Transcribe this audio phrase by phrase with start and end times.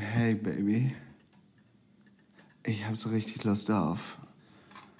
[0.00, 0.96] Hey Baby,
[2.64, 4.16] ich hab so richtig Lust auf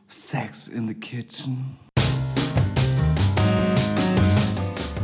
[0.08, 1.78] Sex in the Kitchen.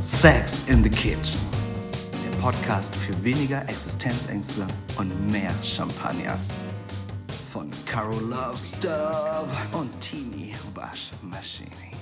[0.02, 1.40] Sex in the Kitchen.
[2.12, 4.66] Der Podcast für weniger Existenzängste
[4.98, 6.38] und mehr Champagner.
[7.50, 11.95] Von Caro Love Stuff und Tini Waschmaschine.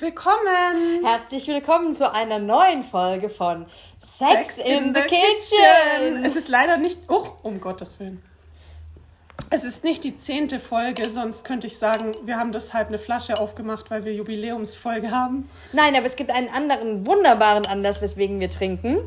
[0.00, 1.04] Willkommen!
[1.04, 3.66] Herzlich willkommen zu einer neuen Folge von
[3.98, 6.24] Sex, in, the, Kitchen.
[6.24, 7.00] Es ist leider nicht.
[7.08, 8.22] Oh, um Gottes Willen.
[9.50, 13.38] Es ist nicht die zehnte Folge, sonst könnte ich sagen, wir haben deshalb eine Flasche
[13.38, 15.50] aufgemacht, weil wir Jubiläumsfolge haben.
[15.72, 18.98] Nein, aber es gibt einen anderen wunderbaren Anlass, weswegen wir trinken.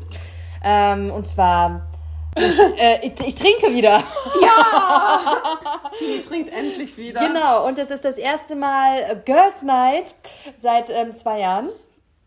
[0.62, 1.88] Ähm, und zwar,
[2.36, 4.02] ich, äh, ich, ich trinke wieder.
[5.98, 7.20] Tini trinkt endlich wieder.
[7.20, 10.14] Genau, und es ist das erste Mal äh, Girls Night
[10.56, 11.68] seit ähm, zwei Jahren.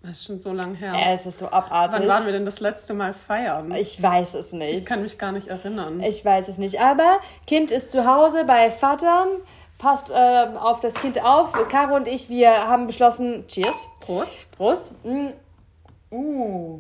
[0.02, 0.94] Das ist schon so lang her.
[0.96, 2.00] Äh, Es ist so abartig.
[2.00, 3.72] Wann waren wir denn das letzte Mal feiern?
[3.74, 4.80] Ich weiß es nicht.
[4.80, 6.02] Ich kann mich gar nicht erinnern.
[6.02, 6.80] Ich weiß es nicht.
[6.80, 9.28] Aber Kind ist zu Hause bei Vatern.
[9.78, 11.52] Passt äh, auf das Kind auf.
[11.70, 13.46] Caro und ich, wir haben beschlossen.
[13.48, 13.90] Cheers.
[14.00, 14.40] Prost.
[14.52, 14.92] Prost.
[15.04, 15.30] Mm.
[16.10, 16.80] Uh.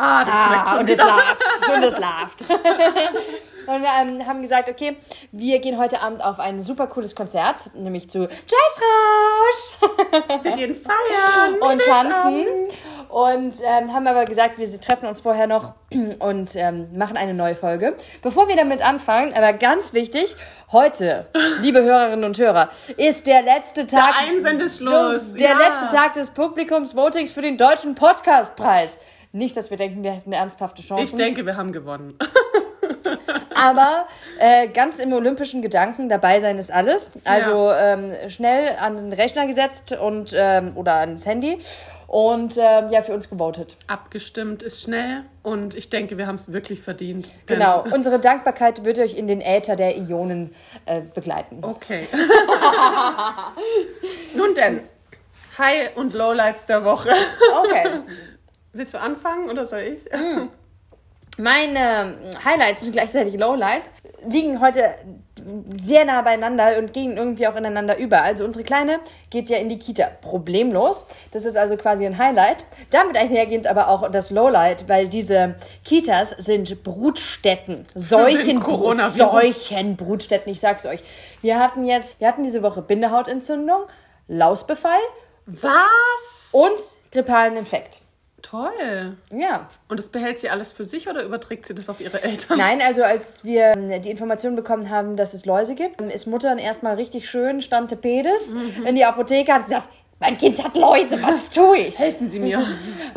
[0.00, 1.42] Ah, das schmeckt schon und es laft.
[1.76, 2.40] Und es laft.
[3.66, 4.96] und wir ähm, haben gesagt, okay,
[5.30, 9.92] wir gehen heute Abend auf ein super cooles Konzert, nämlich zu Jazz Rausch
[10.42, 11.54] Wir gehen feiern.
[11.60, 12.46] und tanzen.
[13.08, 15.74] Und ähm, haben aber gesagt, wir treffen uns vorher noch
[16.20, 17.96] und ähm, machen eine neue Folge.
[18.22, 20.34] Bevor wir damit anfangen, aber ganz wichtig,
[20.72, 21.26] heute,
[21.60, 24.14] liebe Hörerinnen und Hörer, ist der letzte Tag.
[24.28, 25.58] Einsendeschluss, Der ja.
[25.58, 29.00] letzte Tag des Publikumsvotings für den Deutschen Podcastpreis.
[29.32, 31.04] Nicht, dass wir denken, wir hätten ernsthafte Chancen.
[31.04, 32.18] Ich denke, wir haben gewonnen.
[33.54, 34.06] Aber
[34.38, 37.12] äh, ganz im olympischen Gedanken, dabei sein ist alles.
[37.24, 41.58] Also ähm, schnell an den Rechner gesetzt und ähm, oder ans Handy
[42.10, 43.76] und ähm, ja, für uns gewotet.
[43.86, 47.30] Abgestimmt ist schnell und ich denke, wir haben es wirklich verdient.
[47.46, 47.84] Genau.
[47.94, 50.52] Unsere Dankbarkeit wird euch in den Äther der Ionen
[50.86, 51.60] äh, begleiten.
[51.62, 52.08] Okay.
[54.36, 54.80] Nun denn,
[55.56, 57.10] High- und Lowlights der Woche.
[57.64, 58.00] Okay.
[58.72, 60.00] Willst du anfangen oder soll ich?
[61.38, 62.14] Meine
[62.44, 63.90] Highlights und gleichzeitig Lowlights
[64.28, 64.94] liegen heute
[65.78, 68.22] sehr nah beieinander und gehen irgendwie auch ineinander über.
[68.22, 69.00] Also unsere Kleine
[69.30, 71.06] geht ja in die Kita problemlos.
[71.30, 72.64] Das ist also quasi ein Highlight.
[72.90, 75.54] Damit einhergehend aber auch das Lowlight, weil diese
[75.84, 77.86] Kitas sind Brutstätten.
[77.94, 78.60] Seuchen.
[78.62, 81.00] Seuchenbrutstätten, ich sag's euch.
[81.40, 83.84] Wir hatten jetzt, wir hatten diese Woche Bindehautentzündung,
[84.28, 85.00] Lausbefall
[85.46, 86.50] Was?
[86.52, 86.78] und
[87.10, 88.02] grippalen Infekt.
[88.42, 89.16] Toll.
[89.30, 89.68] Ja.
[89.88, 92.58] Und das behält sie alles für sich oder überträgt sie das auf ihre Eltern?
[92.58, 96.48] Nein, also als wir ähm, die Information bekommen haben, dass es Läuse gibt, ist Mutter
[96.48, 99.88] dann erstmal richtig schön, stand Pedes in die Apotheke, hat gesagt,
[100.20, 101.98] mein Kind hat Läuse, was tue ich?
[101.98, 102.62] Helfen Sie mir.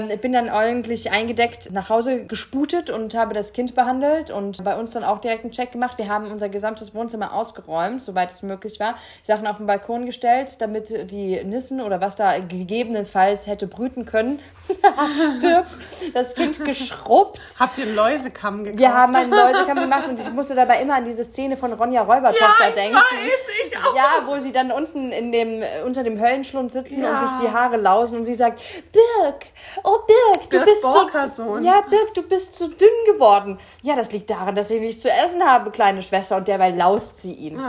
[0.09, 4.79] Ich bin dann ordentlich eingedeckt nach Hause gesputet und habe das Kind behandelt und bei
[4.79, 5.97] uns dann auch direkt einen Check gemacht.
[5.97, 8.95] Wir haben unser gesamtes Wohnzimmer ausgeräumt, soweit es möglich war.
[9.21, 14.39] Sachen auf den Balkon gestellt, damit die Nissen oder was da gegebenenfalls hätte brüten können,
[14.81, 15.71] abstirbt.
[16.13, 17.41] Das Kind geschrubbt.
[17.59, 18.79] Habt ihr einen Läusekamm gekauft?
[18.79, 22.03] Wir haben einen Läusekamm gemacht und ich musste dabei immer an diese Szene von Ronja
[22.03, 22.95] Räubertochter ja, ich denken.
[22.95, 23.93] weiß, ich auch.
[23.93, 27.13] Ja, wo sie dann unten in dem, unter dem Höllenschlund sitzen Ja.
[27.13, 28.59] und sich die Haare lausen und sie sagt,
[28.91, 29.45] Birk,
[29.83, 31.61] oh Birk, du Birk bist Borkersohn.
[31.61, 33.59] so, ja, Birk, du bist zu dünn geworden.
[33.81, 37.21] Ja, das liegt daran, dass ich nichts zu essen habe, kleine Schwester, und derweil laust
[37.21, 37.55] sie ihn.
[37.57, 37.61] Oh,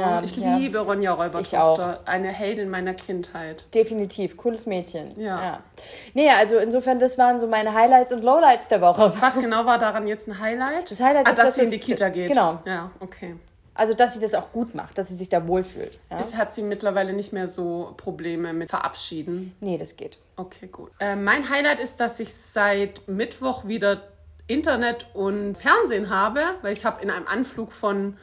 [0.00, 0.56] Ja, ich ja.
[0.56, 1.78] liebe Ronja Ich auch.
[1.78, 2.00] Räubertochter.
[2.06, 3.66] Eine Heldin meiner Kindheit.
[3.74, 5.18] Definitiv, cooles Mädchen.
[5.20, 5.60] Ja.
[6.14, 9.12] Nee, also insofern, das waren so meine Highlights und Lowlights der Woche.
[9.20, 10.90] Was genau war daran jetzt ein Highlight?
[10.90, 12.28] Das Highlight ah, ist, dass dass sie in die Kita geht.
[12.28, 12.58] genau.
[12.64, 13.36] Ja, okay.
[13.78, 15.98] Also, dass sie das auch gut macht, dass sie sich da wohlfühlt.
[16.10, 16.18] Ja?
[16.18, 19.54] Es hat sie mittlerweile nicht mehr so Probleme mit Verabschieden.
[19.60, 20.18] Nee, das geht.
[20.36, 20.90] Okay, gut.
[20.98, 24.02] Äh, mein Highlight ist, dass ich seit Mittwoch wieder
[24.48, 28.16] Internet und Fernsehen habe, weil ich habe in einem Anflug von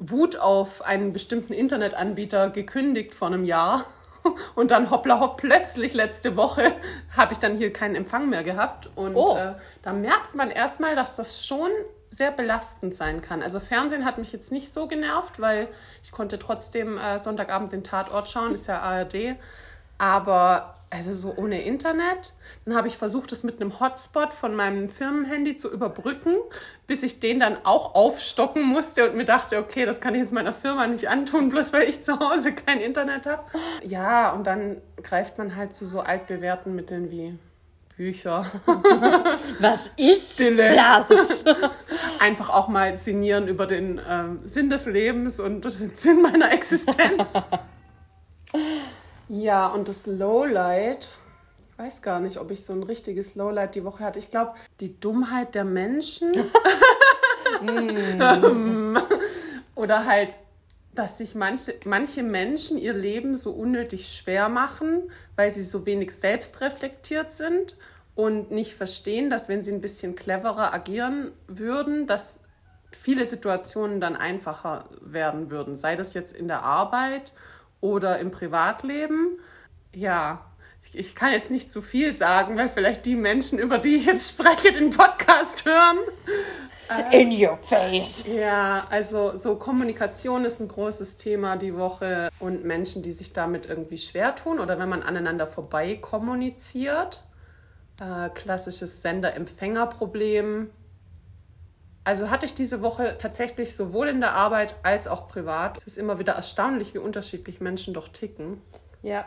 [0.00, 3.84] Wut auf einen bestimmten Internetanbieter gekündigt vor einem Jahr.
[4.54, 6.72] Und dann hoppla hopp, plötzlich letzte Woche
[7.16, 8.90] habe ich dann hier keinen Empfang mehr gehabt.
[8.96, 9.36] Und Oh.
[9.36, 11.70] äh, da merkt man erstmal, dass das schon
[12.10, 13.42] sehr belastend sein kann.
[13.42, 15.68] Also Fernsehen hat mich jetzt nicht so genervt, weil
[16.02, 19.36] ich konnte trotzdem äh, Sonntagabend den Tatort schauen, ist ja ARD.
[19.98, 22.32] Aber also so ohne Internet.
[22.64, 26.34] Dann habe ich versucht, das mit einem Hotspot von meinem Firmenhandy zu überbrücken,
[26.88, 30.32] bis ich den dann auch aufstocken musste und mir dachte, okay, das kann ich jetzt
[30.32, 33.44] meiner Firma nicht antun, bloß weil ich zu Hause kein Internet habe.
[33.84, 37.38] Ja, und dann greift man halt zu so altbewährten Mitteln wie
[38.00, 38.50] Bücher.
[39.58, 40.74] Was ist Stille.
[40.74, 41.44] das?
[42.18, 47.34] einfach auch mal sinnieren über den ähm, Sinn des Lebens und den Sinn meiner Existenz.
[49.28, 51.08] ja, und das Lowlight,
[51.72, 54.18] ich weiß gar nicht, ob ich so ein richtiges Lowlight die Woche hatte.
[54.18, 56.32] Ich glaube, die Dummheit der Menschen.
[59.74, 60.36] Oder halt,
[60.94, 65.02] dass sich manche, manche Menschen ihr Leben so unnötig schwer machen,
[65.36, 67.76] weil sie so wenig selbstreflektiert sind
[68.20, 72.40] und nicht verstehen, dass wenn sie ein bisschen cleverer agieren würden, dass
[72.92, 75.74] viele Situationen dann einfacher werden würden.
[75.74, 77.32] Sei das jetzt in der Arbeit
[77.80, 79.38] oder im Privatleben.
[79.94, 80.44] Ja,
[80.84, 84.04] ich, ich kann jetzt nicht zu viel sagen, weil vielleicht die Menschen, über die ich
[84.04, 85.96] jetzt spreche, den Podcast hören.
[87.12, 88.26] In your face.
[88.26, 93.66] Ja, also so Kommunikation ist ein großes Thema die Woche und Menschen, die sich damit
[93.66, 97.24] irgendwie schwer tun oder wenn man aneinander vorbei kommuniziert.
[98.00, 100.70] Äh, klassisches Sender-Empfänger-Problem.
[102.02, 105.76] Also hatte ich diese Woche tatsächlich sowohl in der Arbeit als auch privat.
[105.76, 108.62] Es ist immer wieder erstaunlich, wie unterschiedlich Menschen doch ticken.
[109.02, 109.26] Ja.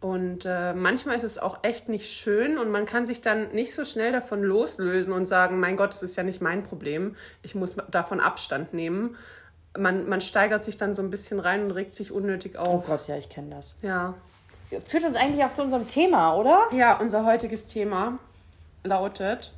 [0.00, 3.74] Und äh, manchmal ist es auch echt nicht schön und man kann sich dann nicht
[3.74, 7.54] so schnell davon loslösen und sagen, mein Gott, das ist ja nicht mein Problem, ich
[7.54, 9.16] muss davon Abstand nehmen.
[9.78, 12.86] Man, man steigert sich dann so ein bisschen rein und regt sich unnötig Oh auf.
[12.86, 13.76] Gott, ja, ich kenne das.
[13.80, 14.14] Ja.
[14.86, 16.66] Führt uns eigentlich auch zu unserem Thema, oder?
[16.72, 18.18] ja, unser heutiges Thema
[18.84, 19.52] lautet,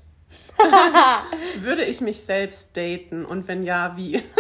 [1.59, 4.23] würde ich mich selbst daten und wenn ja, wie?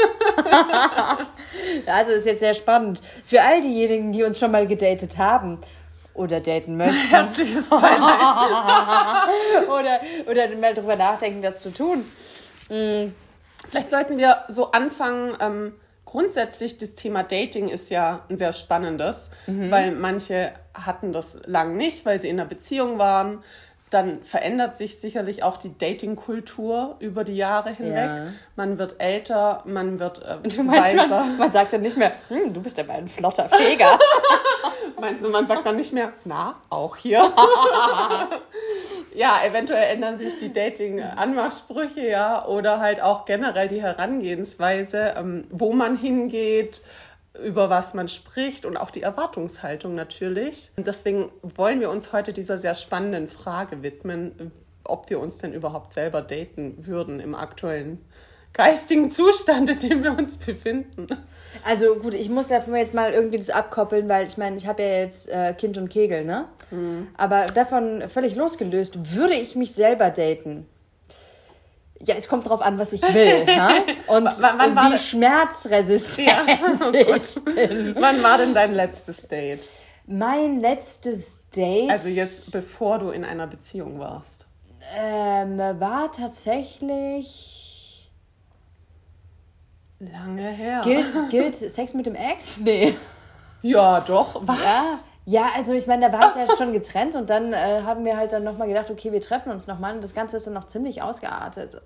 [1.86, 3.00] Also ist jetzt sehr spannend.
[3.24, 5.58] Für all diejenigen, die uns schon mal gedatet haben
[6.14, 7.98] oder daten möchten Herzliches Beileid.
[9.68, 12.04] oder, oder mal drüber nachdenken, das zu tun.
[12.68, 15.36] Vielleicht sollten wir so anfangen.
[15.40, 15.74] Ähm,
[16.04, 22.04] grundsätzlich, das Thema Dating ist ja ein sehr spannendes, weil manche hatten das lang nicht,
[22.04, 23.42] weil sie in einer Beziehung waren.
[23.90, 27.94] Dann verändert sich sicherlich auch die Dating-Kultur über die Jahre hinweg.
[27.94, 28.26] Ja.
[28.56, 31.26] Man wird älter, man wird äh, weiser.
[31.38, 33.98] man sagt dann nicht mehr, hm, du bist aber ein flotter Feger.
[35.00, 37.18] Meinst du, man sagt dann nicht mehr, na, auch hier?
[39.14, 45.72] ja, eventuell ändern sich die Dating-Anmachsprüche, ja, oder halt auch generell die Herangehensweise, ähm, wo
[45.72, 46.82] man hingeht,
[47.42, 50.70] über was man spricht und auch die Erwartungshaltung natürlich.
[50.76, 54.52] Und deswegen wollen wir uns heute dieser sehr spannenden Frage widmen,
[54.84, 57.98] ob wir uns denn überhaupt selber daten würden im aktuellen
[58.52, 61.08] geistigen Zustand, in dem wir uns befinden.
[61.64, 64.82] Also gut, ich muss davon jetzt mal irgendwie das abkoppeln, weil ich meine, ich habe
[64.82, 66.48] ja jetzt äh, Kind und Kegel, ne?
[67.16, 70.66] Aber davon völlig losgelöst, würde ich mich selber daten?
[72.06, 73.44] Ja, es kommt drauf an, was ich will.
[73.48, 73.70] ja?
[74.08, 76.44] Und, W- wann und war wie schmerzresistent Ja,
[77.10, 77.94] oh ich bin.
[77.98, 79.68] Wann war denn dein letztes Date?
[80.06, 84.46] Mein letztes Date Also jetzt, bevor du in einer Beziehung warst.
[84.96, 88.10] ähm, war tatsächlich.
[89.98, 90.82] Lange her.
[90.84, 92.58] Gilt, gilt Sex mit dem Ex?
[92.58, 92.94] Nee.
[93.62, 94.42] Ja, doch.
[94.46, 94.58] Was?
[94.62, 98.04] Ja, ja, also ich meine, da war ich ja schon getrennt und dann äh, haben
[98.04, 100.52] wir halt dann nochmal gedacht, okay, wir treffen uns nochmal und das Ganze ist dann
[100.54, 101.74] noch ziemlich ausgeartet.
[101.74, 101.78] Äh,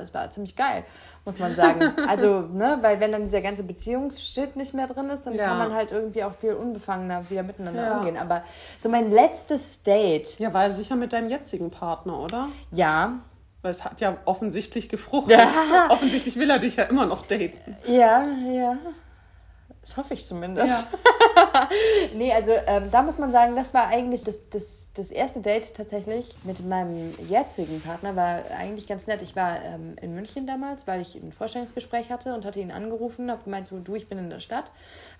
[0.00, 0.84] das war ziemlich geil,
[1.24, 1.92] muss man sagen.
[2.08, 5.46] Also, ne, weil wenn dann dieser ganze Beziehungsshit nicht mehr drin ist, dann Ja.
[5.46, 7.98] kann man halt irgendwie auch viel unbefangener wieder miteinander Ja.
[7.98, 8.16] umgehen.
[8.16, 8.44] Aber
[8.78, 12.48] so mein letztes Date, Ja, war sicher mit deinem jetzigen Partner, oder?
[12.70, 13.14] ja,
[13.62, 15.38] Weil es hat ja offensichtlich gefruchtet.
[15.38, 15.48] Ja.
[15.88, 17.76] offensichtlich will er dich ja immer noch daten.
[17.86, 18.76] ja, ja.
[19.80, 20.86] Das hoffe ich zumindest.
[22.14, 25.74] Nee, also ähm, da muss man sagen, das war eigentlich das, das, das erste Date
[25.74, 28.16] tatsächlich mit meinem jetzigen Partner.
[28.16, 29.22] War eigentlich ganz nett.
[29.22, 33.30] Ich war ähm, in München damals, weil ich ein Vorstellungsgespräch hatte und hatte ihn angerufen,
[33.30, 34.70] habe gemeint, so, du, ich bin in der Stadt.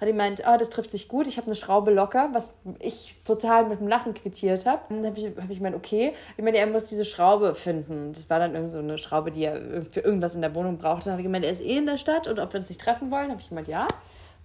[0.01, 3.17] Hat ihm gemeint, oh, das trifft sich gut, ich habe eine Schraube locker, was ich
[3.25, 4.83] total mit dem Lachen quittiert habe.
[4.89, 6.15] Dann habe ich, hab ich gemeint, okay.
[6.37, 8.13] Ich meine, er muss diese Schraube finden.
[8.13, 11.07] Das war dann irgend so eine Schraube, die er für irgendwas in der Wohnung brauchte.
[11.07, 12.81] Dann hat er gemeint, er ist eh in der Stadt und ob wir uns nicht
[12.81, 13.31] treffen wollen.
[13.31, 13.87] Habe ich gemeint, ja,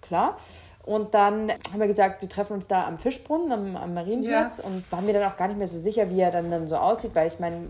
[0.00, 0.38] klar.
[0.84, 4.60] Und dann haben wir gesagt, wir treffen uns da am Fischbrunnen, am, am Marienplatz.
[4.60, 6.76] Und waren mir dann auch gar nicht mehr so sicher, wie er dann, dann so
[6.76, 7.66] aussieht, weil ich meine,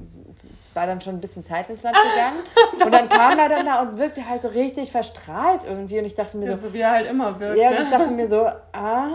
[0.74, 2.38] war dann schon ein bisschen Zeit ins Land gegangen.
[2.84, 5.98] Und dann kam er dann da und wirkte halt so richtig verstrahlt irgendwie.
[5.98, 7.58] Und ich dachte mir Ja, so, so wie er halt immer wirkt.
[7.58, 7.76] ja, ne?
[7.78, 9.08] und ich dachte mir so, ah,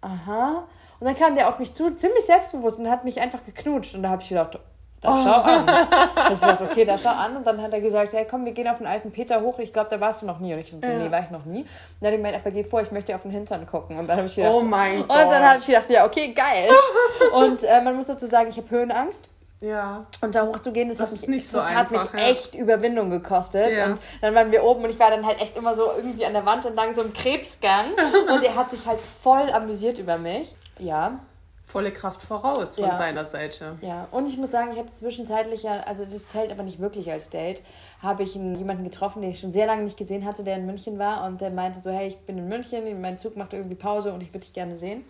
[0.00, 0.64] aha.
[1.00, 3.94] Und dann kam der auf mich zu, ziemlich selbstbewusst und hat mich einfach geknutscht.
[3.96, 4.58] Und da habe ich gedacht,
[5.06, 6.32] da schau an.
[6.32, 7.36] Ich gedacht, okay, da schau an.
[7.36, 9.58] Und dann hat er gesagt, hey, komm, wir gehen auf den alten Peter hoch.
[9.58, 10.52] Ich glaube, da warst du noch nie.
[10.52, 10.98] Und ich so, Ja.
[10.98, 11.60] nee, war ich noch nie.
[11.62, 11.68] Und
[12.00, 13.98] dann hat er gemeint, aber geh vor, ich möchte auf den Hintern gucken.
[13.98, 15.40] Und dann habe ich gedacht, Oh mein und dann Gott.
[15.40, 16.68] habe ich gedacht, ja, okay, geil.
[17.32, 19.28] Und äh, man muss dazu sagen, ich habe Höhenangst.
[19.60, 20.04] Ja.
[20.20, 22.26] Und da hochzugehen, das, Das hat mich, nicht so das hat mich einfach, ja.
[22.26, 23.74] echt Überwindung gekostet.
[23.76, 23.86] Ja.
[23.86, 26.34] Und dann waren wir oben und ich war dann halt echt immer so irgendwie an
[26.34, 27.86] der Wand entlang, so im Krebsgang.
[28.32, 30.54] und er hat sich halt voll amüsiert über mich.
[30.78, 31.20] Ja,
[31.66, 32.94] Volle Kraft voraus von Ja.
[32.94, 33.76] seiner Seite.
[33.82, 34.06] ja.
[34.12, 37.28] Und ich muss sagen, ich habe zwischenzeitlich ja, also das zählt aber nicht wirklich als
[37.28, 37.60] Date,
[38.00, 40.66] habe ich einen, jemanden getroffen, den ich schon sehr lange nicht gesehen hatte, der in
[40.66, 41.26] München war.
[41.26, 44.20] Und der meinte so, hey, ich bin in München, mein Zug macht irgendwie Pause und
[44.22, 45.04] ich würde dich gerne sehen.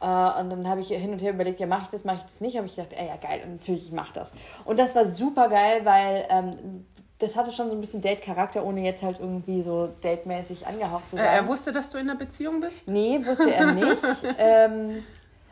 [0.00, 2.22] Äh, und dann habe ich hin und her überlegt, ja, mache ich das, mache ich
[2.22, 2.56] das nicht?
[2.56, 4.32] Habe ich gedacht, ey, ja, geil, und natürlich, ich mache das.
[4.64, 6.86] Und das war super geil, weil ähm,
[7.18, 11.16] das hatte schon so ein bisschen Date-Charakter, ohne jetzt halt irgendwie so datemäßig angehaucht zu
[11.16, 11.28] Äh, sein.
[11.28, 12.88] er wusste, dass du in einer Beziehung bist?
[12.88, 14.02] Nee, wusste er nicht.
[14.38, 15.04] ähm,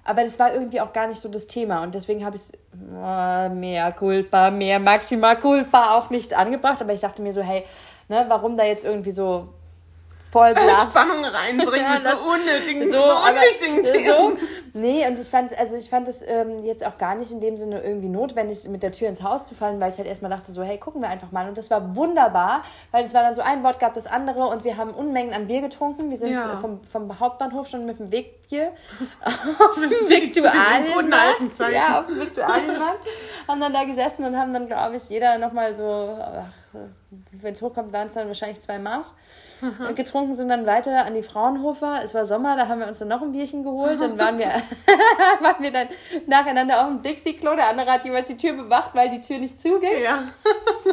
[0.05, 1.83] aber das war irgendwie auch gar nicht so das Thema.
[1.83, 6.81] Und deswegen habe ich es äh, mehr Culpa, mehr Maxima Culpa auch nicht angebracht.
[6.81, 7.65] Aber ich dachte mir so, hey,
[8.09, 9.49] ne, warum da jetzt irgendwie so
[10.31, 10.63] voll bla.
[10.75, 14.07] Spannung reinbringen Ja, mit das- so unnötigen, so, aber unwichtigen Themen.
[14.07, 14.37] so,
[14.79, 17.57] nee, und ich fand, also ich fand es ähm, jetzt auch gar nicht in dem
[17.57, 20.53] Sinne irgendwie notwendig, mit der Tür ins Haus zu fallen, weil ich halt erstmal dachte,
[20.53, 21.49] so, hey, gucken wir einfach mal.
[21.49, 24.63] Und das war wunderbar, weil es war dann so ein Wort gab das andere und
[24.65, 26.11] wir haben Unmengen an Bier getrunken.
[26.11, 26.55] Wir sind Ja.
[26.55, 28.73] äh, vom, vom Hauptbahnhof schon mit dem Wegbier
[29.25, 31.59] auf dem Viktualienmarkt.
[31.73, 33.05] Ja, auf dem Viktualienmarkt.
[33.49, 36.17] haben dann da gesessen und haben dann, glaube ich, jeder nochmal so,
[37.33, 39.17] wenn es hochkommt, waren es dann wahrscheinlich zwei Maß.
[39.89, 42.01] Und getrunken sind dann weiter an die Fraunhofer.
[42.03, 44.01] Es war Sommer, da haben wir uns dann noch ein Bierchen geholt.
[44.01, 44.47] Dann waren wir,
[45.41, 45.89] waren wir dann
[46.27, 47.57] nacheinander auf dem Dixie-Klo.
[47.57, 50.03] Der andere hat jeweils die Tür bewacht, weil die Tür nicht zuging.
[50.03, 50.23] Ja.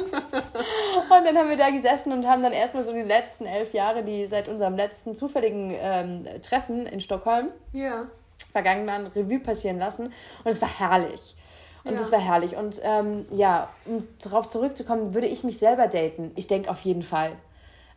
[1.10, 4.04] Und dann haben wir da gesessen und haben dann erstmal so die letzten elf Jahre,
[4.04, 8.06] die seit unserem letzten zufälligen ähm, Treffen in Stockholm Ja.
[8.52, 10.08] vergangen waren, Revue passieren lassen.
[10.08, 10.14] Und
[10.52, 11.36] es war herrlich.
[11.84, 12.02] Und Ja.
[12.02, 12.56] es war herrlich.
[12.58, 16.32] Und ähm, ja, um darauf zurückzukommen, würde ich mich selber daten?
[16.36, 17.32] Ich denke auf jeden Fall.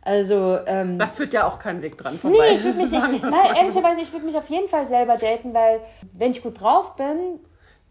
[0.03, 2.37] Also, ähm, Da führt ja auch kein Weg dran vorbei.
[2.49, 5.53] Nee, ich würde mich, ich, nein, ehrlicherweise, ich würde mich auf jeden Fall selber daten,
[5.53, 5.79] weil
[6.17, 7.39] wenn ich gut drauf bin,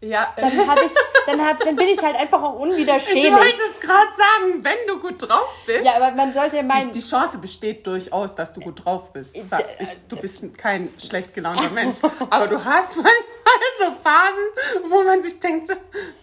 [0.01, 0.91] Ja, dann, hab ich,
[1.27, 3.31] dann, hab, dann bin ich halt einfach auch ich unwiderstehlich.
[3.31, 5.85] wollte es gerade sagen, wenn du gut drauf bist.
[5.85, 9.13] Ja, aber man sollte ja die, meinen, die Chance besteht durchaus, dass du gut drauf
[9.13, 9.35] bist.
[9.49, 11.95] Sag ich, du bist kein schlecht gelaunter Mensch.
[12.29, 13.13] Aber du hast manchmal
[13.79, 15.75] so Phasen, wo man sich denkt,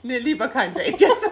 [0.03, 1.31] nee, lieber kein Date jetzt.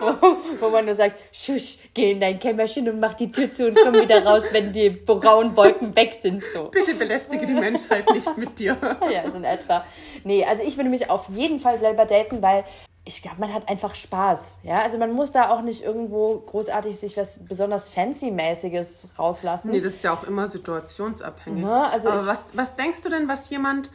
[0.60, 3.78] wo man nur sagt, schusch, geh in dein Kämmerchen und mach die Tür zu und
[3.82, 6.44] komm wieder raus, wenn die braunen Wolken weg sind.
[6.44, 6.64] So.
[6.64, 8.76] Bitte belästige die Menschheit nicht mit dir.
[9.12, 9.84] Ja, so in etwa.
[10.24, 12.64] Nee, also ich würde mich auf jeden Fall selber daten, weil
[13.04, 14.58] ich glaube, man hat einfach Spaß.
[14.62, 19.72] Ja, also man muss da auch nicht irgendwo großartig sich was besonders Fancy-mäßiges rauslassen.
[19.72, 21.64] Nee, das ist ja auch immer situationsabhängig.
[21.64, 23.90] Na, also Aber was, was denkst du denn, was jemand,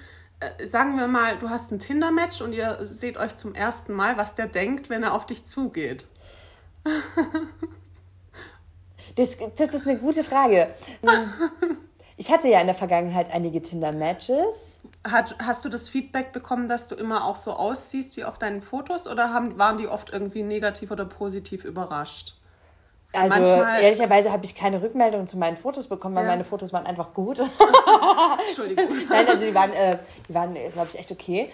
[0.63, 4.35] sagen wir mal, du hast ein Tinder-Match und ihr seht euch zum ersten Mal, was
[4.35, 6.07] der denkt, wenn er auf dich zugeht?
[9.15, 10.69] Das, das ist eine gute Frage.
[12.17, 14.79] Ich hatte ja in der Vergangenheit einige Tinder-Matches.
[15.07, 18.61] Hat, hast du das Feedback bekommen, dass du immer auch so aussiehst wie auf deinen
[18.61, 22.36] Fotos oder haben, waren die oft irgendwie negativ oder positiv überrascht?
[23.19, 26.31] Also Manchmal- ehrlicherweise habe ich keine Rückmeldung zu meinen Fotos bekommen, weil Ja.
[26.31, 27.39] meine Fotos waren einfach gut.
[28.47, 28.87] Entschuldigung.
[29.09, 29.97] Nein, also die waren, äh,
[30.27, 31.49] die waren, glaube ich, echt okay.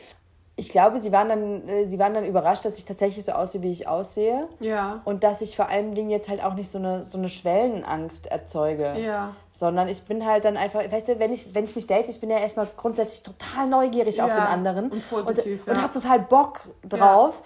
[0.56, 3.64] Ich glaube, sie waren dann, äh, sie waren dann überrascht, dass ich tatsächlich so aussehe,
[3.64, 4.48] wie ich aussehe.
[4.60, 5.02] Ja.
[5.04, 8.28] Und dass ich vor allen Dingen jetzt halt auch nicht so eine, so eine Schwellenangst
[8.28, 8.94] erzeuge.
[9.00, 9.36] Ja.
[9.52, 12.20] Sondern ich bin halt dann einfach, weißt du, wenn ich, wenn ich mich date, ich
[12.20, 14.90] bin ja erstmal grundsätzlich total neugierig auf Ja, den anderen.
[14.92, 15.82] und positiv, Und, und ja.
[15.84, 17.42] habe total Bock drauf,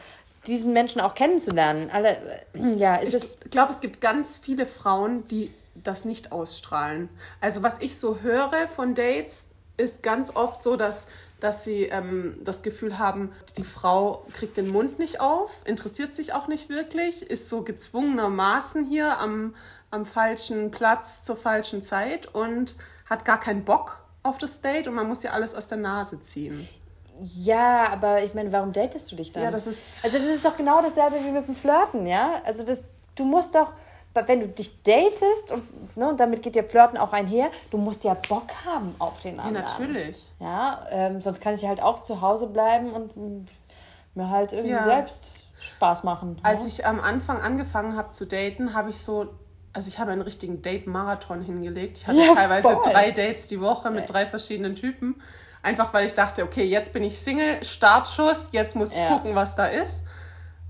[0.48, 1.90] diesen Menschen auch kennenzulernen.
[1.92, 2.18] Alle,
[2.54, 3.38] ja, es.
[3.44, 5.52] Ich glaube, es gibt ganz viele Frauen, die
[5.84, 7.10] das nicht ausstrahlen.
[7.42, 9.46] Also was ich so höre von Dates,
[9.78, 11.08] ist ganz oft so, dass,
[11.40, 16.34] dass sie ähm, das Gefühl haben, die Frau kriegt den Mund nicht auf, interessiert sich
[16.34, 19.56] auch nicht wirklich, ist so gezwungenermaßen hier am,
[19.92, 22.76] am falschen Platz zur falschen Zeit und
[23.06, 26.20] hat gar keinen Bock auf das Date und man muss ja alles aus der Nase
[26.22, 26.68] ziehen.
[27.22, 29.44] Ja, aber ich meine, warum datest du dich dann?
[29.44, 30.04] Ja, das ist.
[30.04, 32.42] Also das ist doch genau dasselbe wie mit dem Flirten, ja?
[32.46, 33.72] Also das, du musst doch,
[34.14, 38.04] wenn du dich datest und, ne, und damit geht ja Flirten auch einher, du musst
[38.04, 39.66] ja Bock haben auf den Ja, anderen.
[39.66, 40.34] natürlich.
[40.40, 43.16] Ja, ähm, sonst kann ich halt auch zu Hause bleiben und
[44.16, 44.84] mir halt irgendwie Ja.
[44.84, 46.40] selbst Spaß machen.
[46.44, 46.68] Als ne?
[46.70, 49.28] ich am Anfang angefangen habe zu daten, habe ich so,
[49.74, 52.00] also ich habe einen richtigen Date-Marathon hingelegt.
[52.00, 52.82] Ich hatte Ja, teilweise voll.
[52.84, 55.22] drei Dates die Woche mit drei verschiedenen Typen.
[55.68, 59.10] Einfach weil ich dachte, okay, jetzt bin ich Single, Startschuss, jetzt muss ich Ja.
[59.10, 60.06] gucken, was da ist.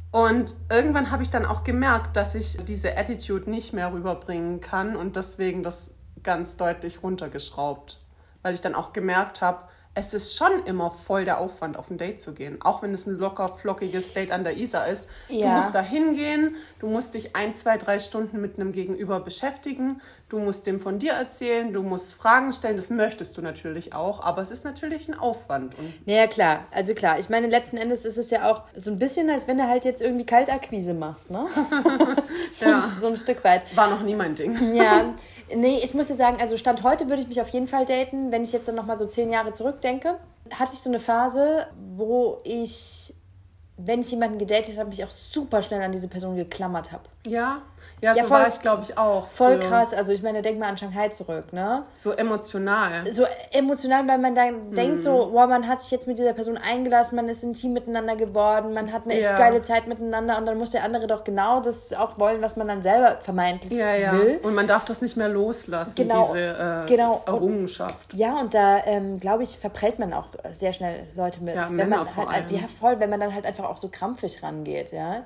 [0.10, 4.96] Und irgendwann habe ich dann auch gemerkt, dass ich diese Attitude nicht mehr rüberbringen kann
[4.96, 5.92] und deswegen das
[6.24, 8.00] ganz deutlich runtergeschraubt.
[8.42, 11.98] Weil ich dann auch gemerkt habe, es ist schon immer voll der Aufwand, auf ein
[12.00, 12.60] Date zu gehen.
[12.62, 15.10] Auch wenn es ein locker, flockiges Date an der Isar ist.
[15.28, 15.58] Du Ja.
[15.58, 20.40] musst da hingehen, du musst dich ein, zwei, drei Stunden mit einem Gegenüber beschäftigen, du
[20.40, 24.42] musst dem von dir erzählen, du musst Fragen stellen, das möchtest du natürlich auch, aber
[24.42, 25.74] es ist natürlich ein Aufwand.
[26.06, 26.66] Naja, klar.
[26.72, 27.18] Also klar.
[27.20, 29.86] Ich meine, letzten Endes ist es ja auch so ein bisschen, als wenn du halt
[29.86, 31.48] jetzt irgendwie Kaltakquise machst, ne?
[32.60, 32.76] so, Ja.
[32.78, 33.64] ein, so ein Stück weit.
[33.76, 34.76] war noch nie mein Ding.
[34.76, 35.14] Ja,
[35.56, 38.32] nee, ich muss dir sagen, also Stand heute würde ich mich auf jeden Fall daten.
[38.32, 40.18] Wenn ich jetzt dann nochmal so zehn Jahre zurückdenke,
[40.52, 43.14] hatte ich so eine Phase, wo ich
[43.78, 47.04] wenn ich jemanden gedatet habe, mich auch super schnell an diese Person geklammert habe.
[47.28, 47.62] Ja,
[48.02, 49.28] ja, Ja, so voll- war ich, glaube ich, auch.
[49.28, 49.70] Voll früher.
[49.70, 49.94] krass.
[49.94, 51.84] Also ich meine, denk mal an Shanghai zurück, ne?
[51.94, 53.12] So emotional.
[53.12, 54.76] So emotional, weil man dann Mhm.
[54.76, 58.16] denkt so, wow, man hat sich jetzt mit dieser Person eingelassen, man ist intim miteinander
[58.16, 59.38] geworden, man hat eine echt Ja.
[59.38, 62.68] geile Zeit miteinander und dann muss der andere doch genau das auch wollen, was man
[62.68, 64.14] dann selber vermeintlich Ja, ja.
[64.14, 64.40] will.
[64.42, 67.22] Und man darf das nicht mehr loslassen, Genau, diese äh, genau.
[67.26, 68.14] Und- Errungenschaft.
[68.14, 71.56] Ja, und da, ähm, glaube ich, verprellt man auch sehr schnell Leute mit.
[71.56, 72.56] Ja, wenn Männer man vor halt, allem.
[72.62, 75.26] Ja, voll, wenn man dann halt einfach auch so krampfig rangeht, ja.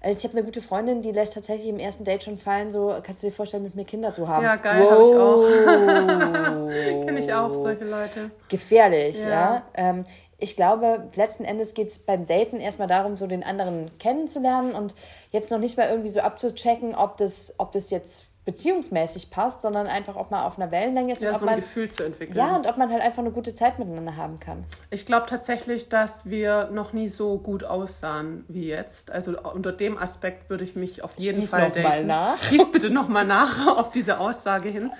[0.00, 2.94] Also ich habe eine gute Freundin, die lässt tatsächlich im ersten Date schon fallen, so,
[3.02, 4.44] kannst du dir vorstellen, mit mir Kinder zu haben?
[4.44, 5.42] Ja, geil, hab ich auch.
[5.42, 6.68] auch.
[7.04, 8.30] Kenne ich auch, solche Leute.
[8.48, 9.28] Gefährlich, ja.
[9.28, 9.62] Ja.
[9.74, 10.04] Ähm,
[10.40, 14.94] ich glaube, letzten Endes geht es beim Daten erstmal darum, so den anderen kennenzulernen und
[15.32, 19.86] jetzt noch nicht mal irgendwie so abzuchecken, ob das, ob das jetzt beziehungsmäßig passt, sondern
[19.86, 22.34] einfach, ob man auf einer Wellenlänge ist Ja, so ein man, Gefühl zu entwickeln.
[22.38, 24.64] ja, und ob man halt einfach eine gute Zeit miteinander haben kann.
[24.90, 29.10] Ich glaube tatsächlich, dass wir noch nie so gut aussahen wie jetzt.
[29.10, 32.06] Also unter dem Aspekt würde ich mich auf jeden gieß Fall noch mal daten.
[32.06, 32.50] nach.
[32.50, 34.90] Gieß bitte nochmal nach auf diese Aussage hin.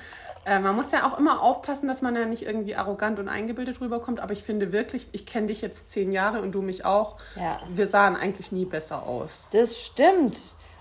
[0.44, 3.80] Äh, man muss ja auch immer aufpassen, dass man ja nicht irgendwie arrogant und eingebildet
[3.80, 4.20] rüberkommt.
[4.20, 7.16] Aber ich finde wirklich, ich kenne dich jetzt zehn Jahre und du mich auch.
[7.34, 7.58] Ja.
[7.70, 9.48] Wir sahen eigentlich nie besser aus.
[9.52, 10.38] Das stimmt.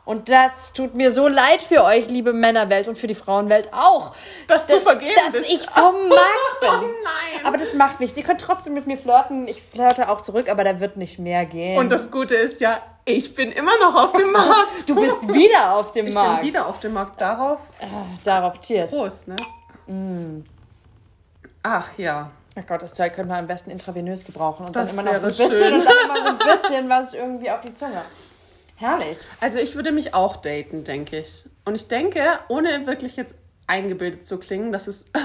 [0.08, 4.16] Und das tut mir so leid für euch, liebe Männerwelt und für die Frauenwelt auch.
[4.48, 5.50] Dass du vergeben dass bist.
[5.52, 6.70] ich vom Markt bin.
[6.70, 7.46] Oh nein.
[7.46, 8.18] Aber das macht nichts.
[8.18, 9.48] Ihr könnt trotzdem mit mir flirten.
[9.50, 11.78] Ich flirte auch zurück, aber da wird nicht mehr gehen.
[11.78, 14.88] Und das Gute ist ja, ich bin immer noch auf dem Markt.
[14.88, 16.40] du bist wieder auf dem Ich Markt.
[16.42, 17.20] bin wieder auf dem Markt.
[17.20, 17.60] Darauf
[18.24, 18.92] Darauf, cheers.
[18.92, 19.36] Prost, ne?
[21.64, 22.32] Ach ja.
[22.60, 24.66] Ach Gott, das Zeug könnte man am besten intravenös gebrauchen.
[24.68, 25.74] Und Das dann immer noch so ein bisschen schön.
[25.74, 28.02] und dann immer so ein bisschen was irgendwie auf die Zunge.
[28.77, 29.17] Herrlich.
[29.41, 31.46] Also ich würde mich auch daten, denke ich.
[31.65, 35.05] Und ich denke, ohne wirklich jetzt eingebildet zu klingen, dass es...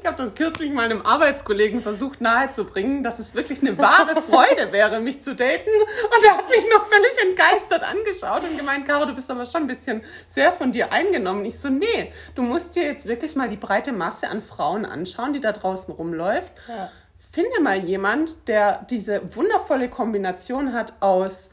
[0.00, 4.72] ich habe das kürzlich mal einem Arbeitskollegen versucht nahezubringen, dass es wirklich eine wahre Freude
[4.72, 5.70] wäre, mich zu daten.
[5.70, 9.62] Und er hat mich noch völlig entgeistert angeschaut und gemeint, Caro, du bist aber schon
[9.62, 11.46] ein bisschen sehr von dir eingenommen.
[11.46, 15.32] Ich so, nee, du musst dir jetzt wirklich mal die breite Masse an Frauen anschauen,
[15.32, 16.52] die da draußen rumläuft.
[16.68, 16.90] Ja.
[17.34, 21.50] Finde mal jemand, der diese wundervolle Kombination hat aus,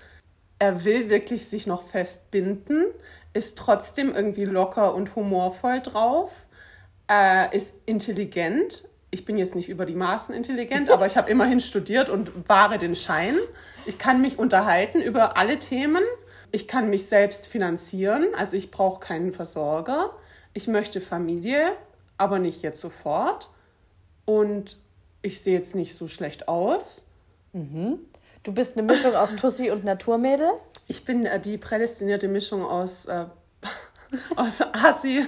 [0.60, 2.86] er will wirklich sich noch festbinden,
[3.34, 6.46] ist trotzdem irgendwie locker und humorvoll drauf,
[7.10, 8.88] äh, ist intelligent.
[9.10, 12.78] Ich bin jetzt nicht über die Maßen intelligent, aber ich habe immerhin studiert und wahre
[12.78, 13.40] den Schein.
[13.88, 16.04] Ich kann mich unterhalten über alle Themen.
[16.52, 20.12] Ich kann mich selbst finanzieren, also ich brauche keinen Versorger.
[20.54, 21.72] Ich möchte Familie,
[22.20, 23.50] aber nicht jetzt sofort.
[24.26, 24.78] Und
[25.22, 27.08] ich sehe jetzt nicht so schlecht aus.
[28.44, 30.50] Du bist eine Mischung aus Tussi und Naturmädel.
[30.88, 33.26] Ich bin äh, die prädestinierte Mischung aus, äh,
[34.36, 35.26] aus Asi,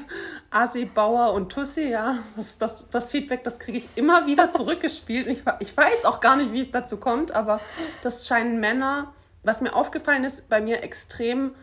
[0.50, 2.20] Asi, Bauer und Tussi, ja.
[2.36, 5.28] Das, das, das Feedback, das kriege ich immer wieder zurückgespielt.
[5.28, 7.60] Ich, ich weiß auch gar nicht, wie es dazu kommt, aber
[8.02, 11.54] das scheinen Männer, was mir aufgefallen ist, bei mir extrem,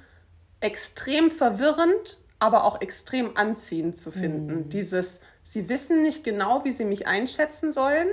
[0.60, 4.68] extrem verwirrend, aber auch extrem anziehend zu finden.
[4.68, 5.20] Dieses,
[5.52, 8.06] sie wissen nicht genau, wie sie mich einschätzen sollen,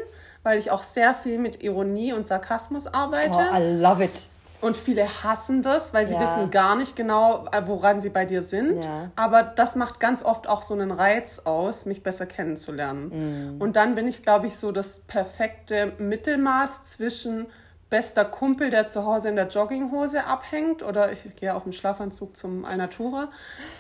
[0.44, 3.32] weil ich auch sehr viel mit Ironie und Sarkasmus arbeite.
[3.32, 4.28] Oh, I love it.
[4.60, 6.22] Und viele hassen das, weil sie Ja.
[6.22, 8.84] wissen gar nicht genau, äh, woran sie bei dir sind.
[8.84, 9.12] Ja.
[9.16, 13.58] Aber das macht ganz oft auch so einen Reiz aus, mich besser kennenzulernen.
[13.58, 13.62] Mm.
[13.62, 17.46] Und dann bin ich, glaube ich, so das perfekte Mittelmaß zwischen
[17.90, 22.36] bester Kumpel, der zu Hause in der Jogginghose abhängt oder ich gehe auch im Schlafanzug
[22.36, 23.30] zum Alnatura.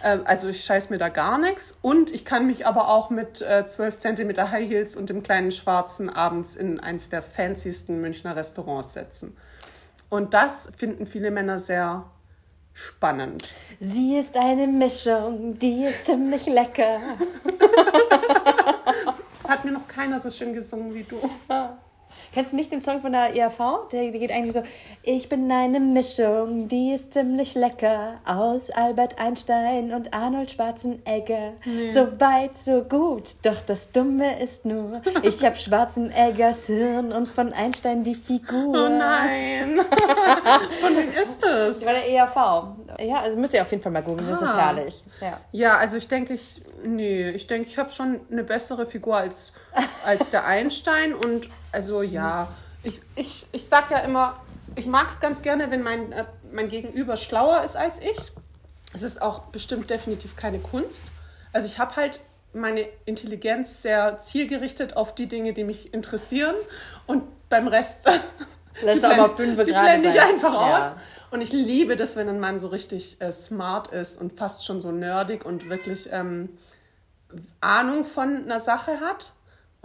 [0.02, 1.78] Äh, also ich scheiß mir da gar nichts.
[1.82, 5.52] Und ich kann mich aber auch mit äh, 12 Zentimeter High Heels und dem kleinen
[5.52, 9.36] Schwarzen abends in eins der fancysten Münchner Restaurants setzen.
[10.10, 12.06] Und das finden viele Männer sehr
[12.74, 13.43] spannend.
[13.80, 17.00] Sie ist eine Mischung, die ist ziemlich lecker.
[19.48, 21.17] Das hat mir noch keiner so schön gesungen wie du.
[22.38, 23.89] Kennst du nicht den Song von der ERV?
[23.91, 24.62] Der, der geht eigentlich so:
[25.02, 28.21] Ich bin eine Mischung, die ist ziemlich lecker.
[28.26, 31.54] Aus Albert Einstein und Arnold Schwarzenegger.
[31.89, 33.38] So weit, so gut.
[33.41, 38.67] Doch das Dumme ist nur, ich hab Schwarzeneggers Hirn und von Einstein die Figur.
[38.86, 39.80] Oh nein.
[40.80, 41.84] Von wem ist das?
[41.84, 42.36] Bei der ERV.
[43.00, 44.67] Ja, also müsst ihr auf jeden Fall mal googeln, das ist Ah.
[44.76, 45.04] herrlich.
[45.21, 45.39] Ja.
[45.54, 49.54] Ja, also ich denke, ich, nee, ich denke, ich habe schon eine bessere Figur als,
[50.06, 52.48] als der Einstein und also ja,
[52.84, 54.42] ich, ich, ich sag ja immer,
[54.76, 58.18] ich mag es ganz gerne, wenn mein, äh, mein Gegenüber schlauer ist als ich.
[58.96, 61.06] Es ist auch bestimmt definitiv keine Kunst.
[61.54, 62.20] Also ich habe halt
[62.52, 66.56] meine Intelligenz sehr zielgerichtet auf die Dinge, die mich interessieren
[67.06, 68.10] und beim Rest
[68.82, 70.88] Lässt auch mal fünf die gerade blende ich einfach Ja.
[70.88, 70.96] aus.
[71.30, 74.82] Und ich liebe das, wenn ein Mann so richtig äh, smart ist und fast schon
[74.82, 76.58] so nerdig und wirklich ähm,
[77.62, 79.34] Ahnung von einer Sache hat.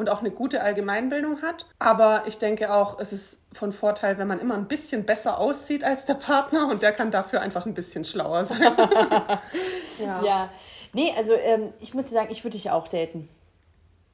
[0.03, 1.67] Und auch eine gute Allgemeinbildung hat.
[1.79, 5.85] Aber ich denke auch, es ist von Vorteil, wenn man immer ein bisschen besser aussieht
[5.85, 8.61] als der Partner und der kann dafür einfach ein bisschen schlauer sein.
[9.99, 10.23] ja.
[10.25, 10.51] ja.
[10.93, 13.29] Nee, also ähm, ich muss dir sagen, ich würde dich auch daten.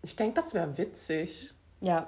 [0.03, 1.55] Ich denke, das wäre witzig.
[1.81, 2.07] Ja.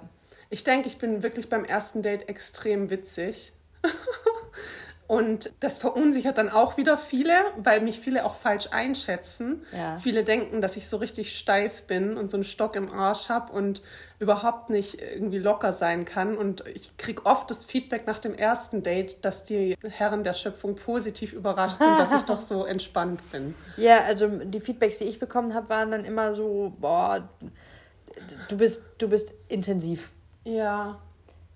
[0.50, 3.54] Ich denke, ich bin wirklich beim ersten Date extrem witzig.
[5.10, 9.66] Und das verunsichert dann auch wieder viele, weil mich viele auch falsch einschätzen.
[9.76, 9.98] Ja.
[9.98, 13.52] Viele denken, dass ich so richtig steif bin und so einen Stock im Arsch habe
[13.52, 13.82] und
[14.20, 16.38] überhaupt nicht irgendwie locker sein kann.
[16.38, 20.76] Und ich kriege oft das Feedback nach dem ersten Date, dass die Herren der Schöpfung
[20.76, 23.56] positiv überrascht sind, dass ich doch so entspannt bin.
[23.78, 27.28] Ja, also die Feedbacks, die ich bekommen habe, waren dann immer so, boah,
[28.48, 30.12] du bist, du bist intensiv.
[30.44, 31.00] Ja.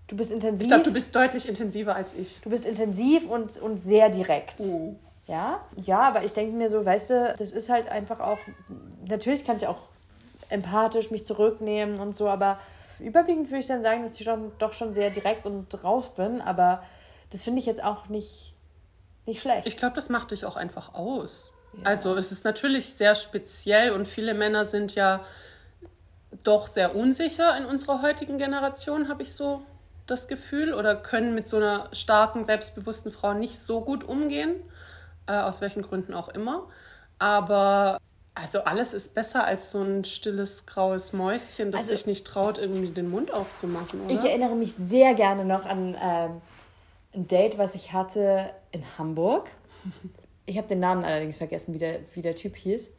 [0.07, 0.63] Du bist intensiv.
[0.63, 2.41] Ich glaube, du bist deutlich intensiver als ich.
[2.43, 4.61] Du bist intensiv und, und sehr direkt.
[4.61, 4.97] Oh.
[5.27, 8.39] Ja, ja, aber ich denke mir so, weißt du, das ist halt einfach auch,
[9.09, 9.79] natürlich kann ich auch
[10.51, 12.59] empathisch mich zurücknehmen und so, aber
[13.01, 16.43] überwiegend würde ich dann sagen, dass ich schon, doch schon sehr direkt und drauf bin,
[16.43, 16.83] aber
[17.31, 18.53] das finde ich jetzt auch nicht,
[19.25, 19.67] nicht schlecht.
[19.67, 21.55] Ich glaube, das macht dich auch einfach aus.
[21.73, 21.81] Ja.
[21.85, 25.25] Also es ist natürlich sehr speziell und viele Männer sind ja
[26.43, 29.65] doch sehr unsicher in unserer heutigen Generation, habe ich so
[30.07, 34.57] das Gefühl, oder können mit so einer starken, selbstbewussten Frau nicht so gut umgehen,
[35.27, 36.69] äh, aus welchen Gründen auch immer.
[37.19, 37.99] Aber
[38.35, 42.59] also alles ist besser als so ein stilles graues Mäuschen, das also, sich nicht traut,
[42.59, 44.03] irgendwie den Mund aufzumachen.
[44.03, 44.13] Oder?
[44.13, 46.41] Ich erinnere mich sehr gerne noch an ähm,
[47.15, 49.51] ein Date, was ich hatte in Hamburg.
[50.47, 52.95] Ich habe den Namen allerdings vergessen, wie der, wie der Typ hieß.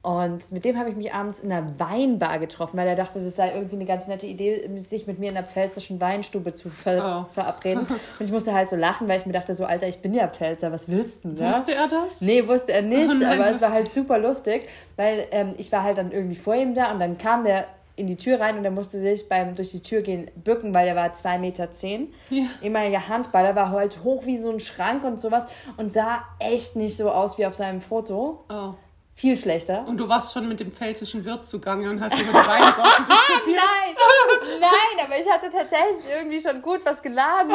[0.00, 3.34] Und mit dem habe ich mich abends in einer Weinbar getroffen, weil er dachte, das
[3.34, 7.26] sei irgendwie eine ganz nette Idee, sich mit mir in einer pfälzischen Weinstube zu ver
[7.28, 7.32] oh.
[7.34, 7.80] verabreden.
[7.80, 10.28] Und ich musste halt so lachen, weil ich mir dachte, so, Alter, ich bin ja
[10.28, 11.44] Pfälzer, was willst du denn?
[11.44, 11.48] Ja?
[11.52, 12.20] Wusste er das?
[12.20, 15.72] Nee, wusste er nicht, oh nein, aber es war halt super lustig, weil ähm, ich
[15.72, 17.66] war halt dann irgendwie vor ihm da und dann kam der
[17.98, 20.86] in die Tür rein und er musste sich beim durch die Tür gehen bücken, weil
[20.86, 21.72] er war 2,10 Meter.
[21.72, 22.14] Zehn.
[22.30, 22.44] Ja.
[22.62, 26.96] Ehemaliger Handballer, war halt hoch wie so ein Schrank und sowas und sah echt nicht
[26.96, 28.44] so aus wie auf seinem Foto.
[28.48, 28.74] Oh.
[29.18, 29.84] Viel schlechter.
[29.84, 33.56] Und du warst schon mit dem pfälzischen Wirt zugange und hast über die Weinsorten diskutiert.
[33.56, 37.50] Nein, nein, aber ich hatte tatsächlich irgendwie schon gut was geladen.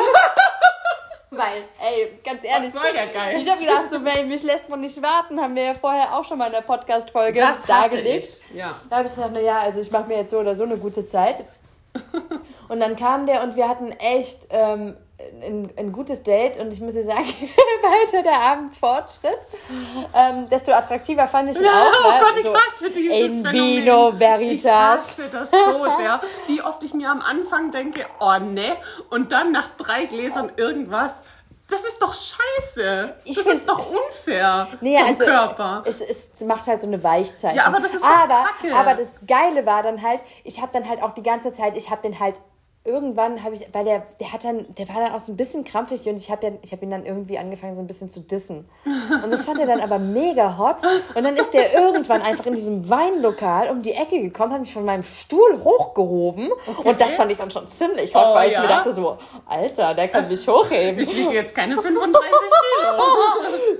[1.30, 2.76] Weil, ey, ganz ehrlich.
[2.76, 3.42] Was soll der Geist?
[3.42, 6.26] Ich habe gedacht, so, ey, mich lässt man nicht warten, haben wir ja vorher auch
[6.26, 8.42] schon mal in der Podcast-Folge dargelegt.
[8.54, 8.76] Ja.
[8.90, 11.08] Da habe ich gesagt, naja, also ich mache mir jetzt so oder so eine gute
[11.08, 11.46] Zeit.
[12.68, 16.82] und dann kam der und wir hatten echt ähm, ein, ein gutes Date und ich
[16.82, 17.26] muss dir sagen,
[17.82, 19.40] weiter der Abend fortschritt,
[20.14, 22.06] ähm, desto attraktiver fand ich ihn ja, auch.
[22.06, 22.26] Oh?
[22.26, 25.18] Gott, ich so hasse dieses in Vino Veritas.
[25.18, 26.22] Ich hasse das so sehr.
[26.48, 28.76] Wie oft ich mir am Anfang denke, oh ne,
[29.10, 31.24] und dann nach drei Gläsern irgendwas.
[31.70, 33.16] Das ist doch scheiße.
[33.24, 35.84] Ich das ist doch unfair nee, vom also, Körper.
[35.86, 37.58] Es, es macht halt so eine Weichzeichen.
[37.58, 38.76] Ja, aber das ist doch aber, Kacke.
[38.76, 41.90] Aber das Geile war dann halt, ich habe dann halt auch die ganze Zeit, ich
[41.90, 42.36] habe den halt
[42.86, 45.64] irgendwann habe ich, weil der, der hat dann, der war dann auch so ein bisschen
[45.64, 48.20] krampfig und ich habe ja, ich habe ihn dann irgendwie angefangen so ein bisschen zu
[48.20, 48.68] dissen.
[49.24, 50.78] Und das fand er dann aber mega hot.
[51.16, 54.74] Und dann ist der irgendwann einfach in diesem Weinlokal um die Ecke gekommen, hat mich
[54.74, 56.52] von meinem Stuhl hochgehoben.
[56.68, 56.90] Okay.
[56.90, 59.94] Und das fand ich dann schon ziemlich hot, oh, weil ich mir dachte so, Alter,
[59.94, 61.02] der kann mich hochheben.
[61.02, 62.22] Ich wiege jetzt keine 35
[62.84, 63.04] Kilo.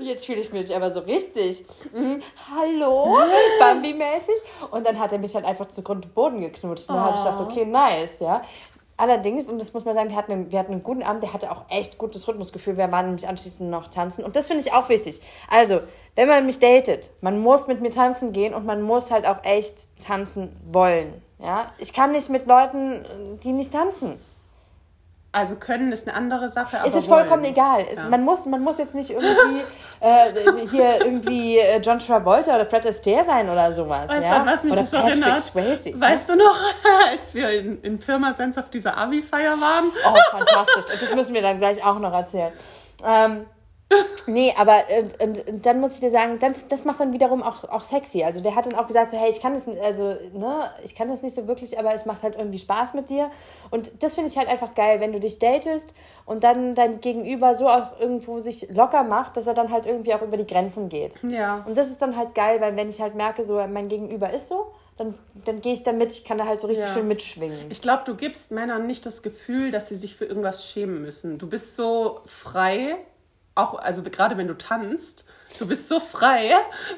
[0.00, 1.64] Jetzt fühle ich mich aber so richtig.
[1.92, 2.22] Mhm.
[2.54, 3.16] Hallo,
[3.58, 4.36] Bambi-mäßig.
[4.70, 6.88] Und dann hat er mich halt einfach zu Grund und Boden geknutscht.
[6.88, 7.06] Und dann oh.
[7.06, 8.42] habe ich gedacht, okay, nice, ja.
[8.96, 11.32] Allerdings, und das muss man sagen, wir hatten, einen, wir hatten einen guten Abend, der
[11.32, 12.76] hatte auch echt gutes Rhythmusgefühl.
[12.76, 14.24] Wir waren nämlich anschließend noch tanzen.
[14.24, 15.20] Und das finde ich auch wichtig.
[15.48, 15.80] Also,
[16.14, 19.42] wenn man mich datet, man muss mit mir tanzen gehen und man muss halt auch
[19.42, 21.12] echt tanzen wollen.
[21.40, 21.72] Ja?
[21.78, 23.04] Ich kann nicht mit Leuten,
[23.42, 24.20] die nicht tanzen.
[25.34, 26.78] Also können ist eine andere Sache.
[26.86, 27.52] Es ist vollkommen wollen.
[27.52, 27.86] egal.
[27.94, 28.08] Ja.
[28.08, 29.62] Man, muss, man muss jetzt nicht irgendwie
[30.00, 34.10] äh, hier irgendwie äh, John Travolta oder Fred Astaire sein oder sowas.
[34.10, 34.38] Weißt ja?
[34.38, 35.42] du, was mich oder das Patrick erinnert?
[35.42, 36.56] Swayze, weißt du noch,
[37.10, 39.90] als wir in, in Pirmasens auf dieser Abi-Feier waren?
[40.06, 40.92] Oh, fantastisch.
[40.92, 42.52] Und das müssen wir dann gleich auch noch erzählen.
[43.04, 43.46] Ähm,
[44.26, 47.42] Nee, aber äh, und, und, dann muss ich dir sagen, das, das macht dann wiederum
[47.42, 48.24] auch, auch sexy.
[48.24, 51.08] Also der hat dann auch gesagt, so, hey, ich kann das also, ne, ich kann
[51.08, 53.30] das nicht so wirklich, aber es macht halt irgendwie Spaß mit dir.
[53.70, 57.54] Und das finde ich halt einfach geil, wenn du dich datest und dann dein Gegenüber
[57.54, 60.88] so auch irgendwo sich locker macht, dass er dann halt irgendwie auch über die Grenzen
[60.88, 61.18] geht.
[61.22, 61.62] Ja.
[61.66, 64.48] Und das ist dann halt geil, weil wenn ich halt merke, so mein Gegenüber ist
[64.48, 66.94] so, dann, dann gehe ich da mit, ich kann da halt so richtig ja.
[66.94, 67.66] schön mitschwingen.
[67.68, 71.38] Ich glaube, du gibst Männern nicht das Gefühl, dass sie sich für irgendwas schämen müssen.
[71.38, 72.96] Du bist so frei
[73.54, 75.24] auch, also gerade wenn du tanzt,
[75.58, 76.50] Du bist so frei,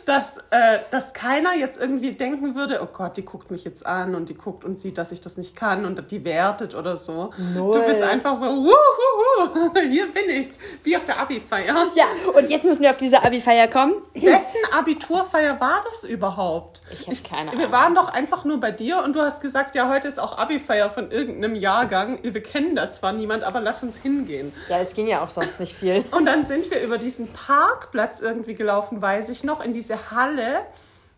[0.07, 4.15] dass, äh, dass keiner jetzt irgendwie denken würde, oh Gott, die guckt mich jetzt an
[4.15, 7.33] und die guckt und sieht, dass ich das nicht kann und die wertet oder so.
[7.55, 7.75] Null.
[7.75, 10.49] Du bist einfach so, wuhuhu, hier bin ich,
[10.83, 11.75] wie auf der Abi-Feier.
[11.95, 13.95] Ja, und jetzt müssen wir auf diese Abi-Feier kommen.
[14.15, 16.81] Wessen Abiturfeier war das überhaupt?
[16.91, 17.73] Ich hab keine Wir Ahnung.
[17.73, 20.89] waren doch einfach nur bei dir und du hast gesagt, ja, heute ist auch Abi-Feier
[20.91, 22.19] von irgendeinem Jahrgang.
[22.23, 24.53] Wir kennen da zwar niemand, aber lass uns hingehen.
[24.69, 26.05] Ja, es ging ja auch sonst nicht viel.
[26.13, 30.63] Und dann sind wir über diesen Parkplatz irgendwie gelaufen, weiß ich noch, in diese Halle,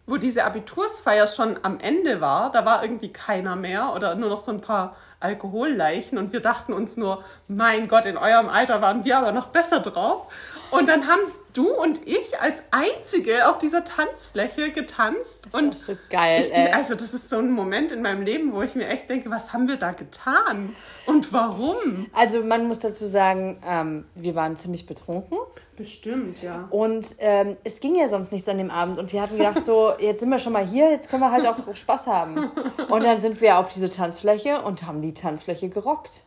[0.07, 2.51] wo diese Abitursfeier schon am Ende war.
[2.51, 6.73] Da war irgendwie keiner mehr oder nur noch so ein paar Alkoholleichen und wir dachten
[6.73, 10.33] uns nur, mein Gott, in eurem Alter waren wir aber noch besser drauf.
[10.71, 11.21] Und dann haben
[11.59, 15.47] du und ich als Einzige auf dieser Tanzfläche getanzt.
[15.47, 18.53] Das und ist so geil, ich, also das ist so ein Moment in meinem Leben,
[18.53, 20.77] wo ich mir echt denke, was haben wir da getan?
[21.07, 22.07] Und warum?
[22.13, 25.39] Also man muss dazu sagen, ähm, wir waren ziemlich betrunken
[25.77, 26.67] Bestimmt, ja.
[26.71, 29.93] und ähm, es ging ja sonst nichts an dem Abend und wir hatten gedacht so,
[29.99, 32.51] jetzt sind wir schon mal hier, jetzt können wir halt auch Spaß haben.
[32.89, 36.25] Und dann sind wir auf diese Tanzfläche und haben die Tanzfläche gerockt.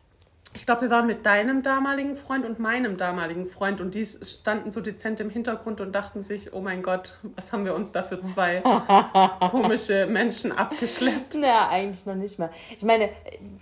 [0.54, 4.70] Ich glaube, wir waren mit deinem damaligen Freund und meinem damaligen Freund und die standen
[4.70, 8.02] so dezent im Hintergrund und dachten sich, oh mein Gott, was haben wir uns da
[8.02, 8.62] für zwei
[9.50, 11.36] komische Menschen abgeschleppt?
[11.36, 12.50] Ja, eigentlich noch nicht mal.
[12.76, 13.08] Ich meine,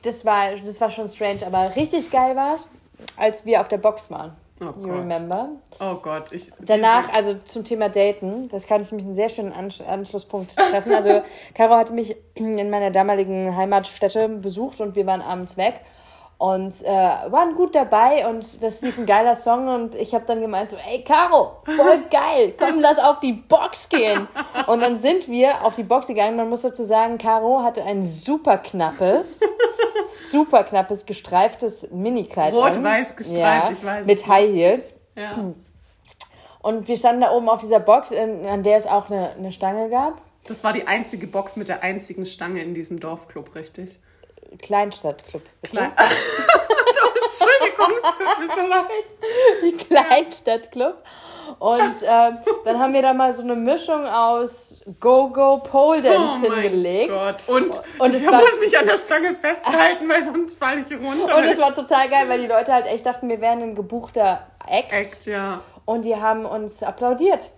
[0.03, 2.69] das war, das war schon strange, aber richtig geil war es,
[3.17, 4.33] als wir auf der Box waren.
[4.61, 4.99] Oh You Gott.
[4.99, 5.49] remember?
[5.79, 6.51] Oh Gott, ich.
[6.59, 10.93] Danach, also zum Thema Daten, das kann ich mich einen sehr schönen Ansch Anschlusspunkt treffen.
[10.93, 11.23] Also,
[11.55, 15.81] Caro hatte mich in meiner damaligen Heimatstätte besucht und wir waren abends weg
[16.41, 20.41] und äh, waren gut dabei und das lief ein geiler Song und ich habe dann
[20.41, 24.27] gemeint so, ey Caro, voll geil, komm, lass auf die Box gehen.
[24.67, 26.37] Und dann sind wir auf die Box gegangen.
[26.37, 29.43] Man muss dazu sagen, Caro hatte ein super knappes,
[30.07, 32.57] super knappes, gestreiftes Minikleid.
[32.57, 34.27] Rot-weiß gestreift, ja, ich weiß Mit.
[34.27, 34.95] High Heels.
[35.17, 35.53] Ja.
[36.63, 39.53] Und wir standen da oben auf dieser Box, in, an der es auch eine, eine
[39.53, 40.23] Stange gab.
[40.49, 44.01] Das war die einzige Box mit der einzigen Stange in diesem Dorfclub, richtig?
[44.59, 45.43] Kleinstadtclub.
[45.63, 45.93] Klein.
[47.25, 49.05] Entschuldigung, es tut mir so leid.
[49.63, 50.97] Die Kleinstadtclub.
[51.59, 56.55] Und ähm, dann haben wir da mal so eine Mischung aus Go-Go Pole Dance Oh
[56.55, 57.11] hingelegt.
[57.13, 57.37] Gott.
[57.49, 61.37] Und, Und ich war- muss mich an der Stange festhalten, weil sonst falle ich runter.
[61.37, 64.47] Und es war total geil, weil die Leute halt echt dachten, wir wären ein gebuchter
[64.67, 64.93] Act.
[64.93, 65.61] Echt, ja.
[65.85, 67.51] Und die haben uns applaudiert.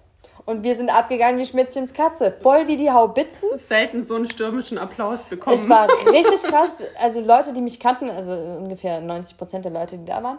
[0.44, 2.33] Und wir sind abgegangen wie Schmitzchens Katze.
[2.33, 3.48] Voll wie die Haubitzen.
[3.57, 5.55] Selten so einen stürmischen Applaus bekommen.
[5.55, 6.83] Es war richtig krass.
[6.98, 10.38] Also Leute, die mich kannten, also ungefähr 90 Prozent der Leute, die da waren,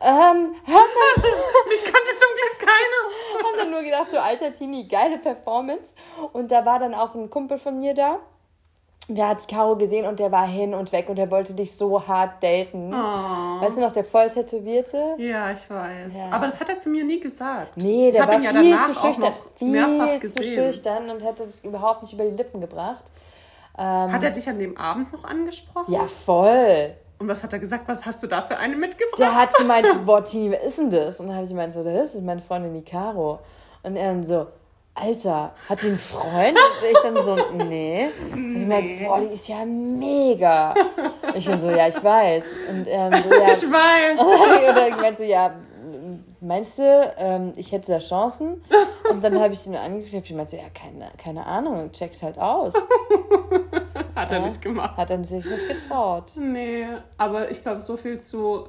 [0.00, 0.50] ähm,
[1.68, 3.02] Mich kannte zum Glück keiner.
[3.44, 5.94] haben dann nur gedacht, so alter Tini, geile Performance.
[6.32, 8.18] Und da war dann auch ein Kumpel von mir da.
[9.08, 11.76] Der hat die Caro gesehen und der war hin und weg und der wollte dich
[11.76, 12.94] so hart daten.
[12.94, 13.60] Oh.
[13.60, 15.16] Weißt du noch, der voll tätowierte?
[15.18, 16.14] Ja, ich weiß.
[16.16, 16.30] Ja.
[16.30, 17.76] Aber das hat er zu mir nie gesagt.
[17.76, 19.32] Nee, der war ihn ja viel danach zu schüchtern.
[19.56, 23.04] Viel zu schüchtern und hätte das überhaupt nicht über die Lippen gebracht.
[23.74, 25.92] Hat er dich an dem Abend noch angesprochen?
[25.92, 26.94] Ja, voll.
[27.18, 27.88] Und was hat er gesagt?
[27.88, 29.18] Was hast du da für eine mitgebracht?
[29.18, 31.20] Der hat gemeint, boah, Tini, wer ist denn das?
[31.20, 33.38] Und dann habe ich gemeint, so, das ist meine Freundin, die Caro.
[33.82, 34.46] Und er dann so,
[34.94, 36.56] Alter, hat sie einen Freund?
[36.56, 38.08] Und ich dann so, nee.
[38.30, 40.74] Und ich meinte, boah, die ist ja mega.
[41.34, 42.44] Ich bin so, ja, ich weiß.
[42.68, 43.52] Und dann so, ja.
[43.52, 44.20] ich weiß.
[44.20, 45.54] Oder ich meinte so, ja,
[46.40, 48.62] meinst du, ähm, ich hätte da Chancen?
[49.10, 52.22] Und dann habe ich ihn angeguckt und ich meinte so, ja, keine, keine Ahnung, check's
[52.22, 52.74] halt aus.
[54.14, 54.96] Hat er nicht gemacht.
[54.96, 56.32] Hat er sich nicht getraut.
[56.36, 58.68] Nee, aber ich glaube, so viel zu.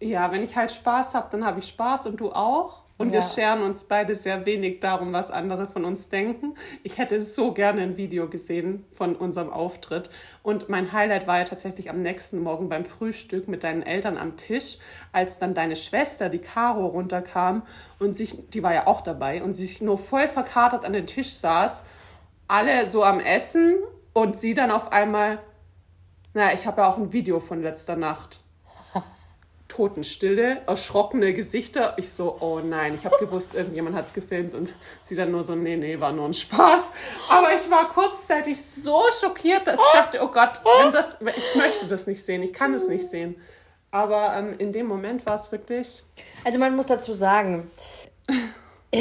[0.00, 2.85] Ja, wenn ich halt Spaß habe, dann habe ich Spaß und du auch.
[2.98, 3.26] Und wir Ja.
[3.26, 6.54] scheren uns beide sehr wenig darum, was andere von uns denken.
[6.82, 10.08] Ich hätte so gerne ein Video gesehen von unserem Auftritt.
[10.42, 14.36] Und mein Highlight war ja tatsächlich am nächsten Morgen beim Frühstück mit deinen Eltern am
[14.36, 14.78] Tisch,
[15.12, 17.62] als dann deine Schwester, die Caro, runterkam
[17.98, 21.34] und sich, die war ja auch dabei, und sich nur voll verkatert an den Tisch
[21.34, 21.84] saß,
[22.48, 23.74] alle so am Essen
[24.14, 25.38] und sie dann auf einmal
[26.36, 28.40] na, ich habe ja auch ein Video von letzter Nacht.
[29.76, 31.94] Totenstille, erschrockene Gesichter.
[31.98, 34.72] Ich so, oh nein, ich habe gewusst, irgendjemand hat es gefilmt und
[35.04, 36.92] sie dann nur so, nee, nee, war nur ein Spaß.
[37.28, 41.86] Aber ich war kurzzeitig so schockiert, dass ich dachte, oh Gott, wenn das, ich möchte
[41.86, 43.36] das nicht sehen, ich kann es nicht sehen.
[43.90, 46.02] Aber ähm, in dem Moment war es wirklich,
[46.44, 47.70] Also man muss dazu sagen,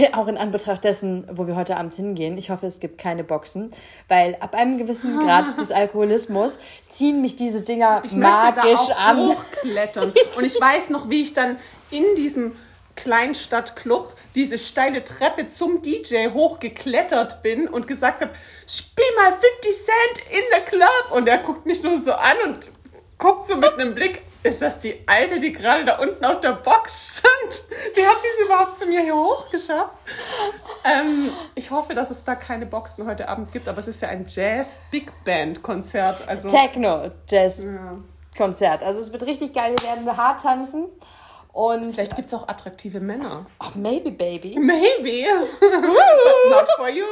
[0.13, 3.71] auch in Anbetracht dessen, wo wir heute Abend hingehen, ich hoffe, es gibt keine Boxen,
[4.07, 8.79] weil ab einem gewissen Grad des Alkoholismus ziehen mich diese Dinger ich möchte da magisch
[8.79, 9.29] auch an.
[9.29, 10.09] hochklettern.
[10.37, 11.57] Und ich weiß noch, wie ich dann
[11.91, 12.53] in diesem
[12.95, 18.31] Kleinstadtclub diese steile Treppe zum DJ hochgeklettert bin und gesagt habe,
[18.67, 21.11] spiel mal 50 Cent in the Club.
[21.11, 22.71] Und er guckt mich nur so an und
[23.17, 26.53] guckt so mit einem Blick, Ist das die alte, die gerade da unten auf der
[26.53, 27.34] Box stand?
[27.95, 29.95] Wie hat die es überhaupt zu mir hier hochgeschafft?
[30.83, 34.09] Ähm, ich hoffe, dass es da keine Boxen heute Abend gibt, aber es ist ja
[34.09, 36.27] ein Jazz-Big Band-Konzert.
[36.27, 37.97] Also, Techno, Jazz, ja.
[38.37, 38.83] Konzert.
[38.83, 40.87] Also es wird richtig geil, wir werden hart tanzen.
[41.53, 43.45] Und Vielleicht gibt es auch attraktive Männer.
[43.61, 44.57] oh, maybe, baby.
[44.59, 45.25] Maybe.
[45.61, 45.71] But
[46.49, 47.05] not for you.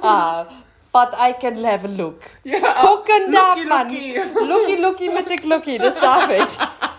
[0.00, 0.46] Ah,
[0.90, 2.20] but I can have a look.
[2.42, 3.88] Ja, Gucken darf looky, man.
[3.90, 4.20] looky.
[4.46, 6.48] Looky, looky mit der Glucki, das darf ich.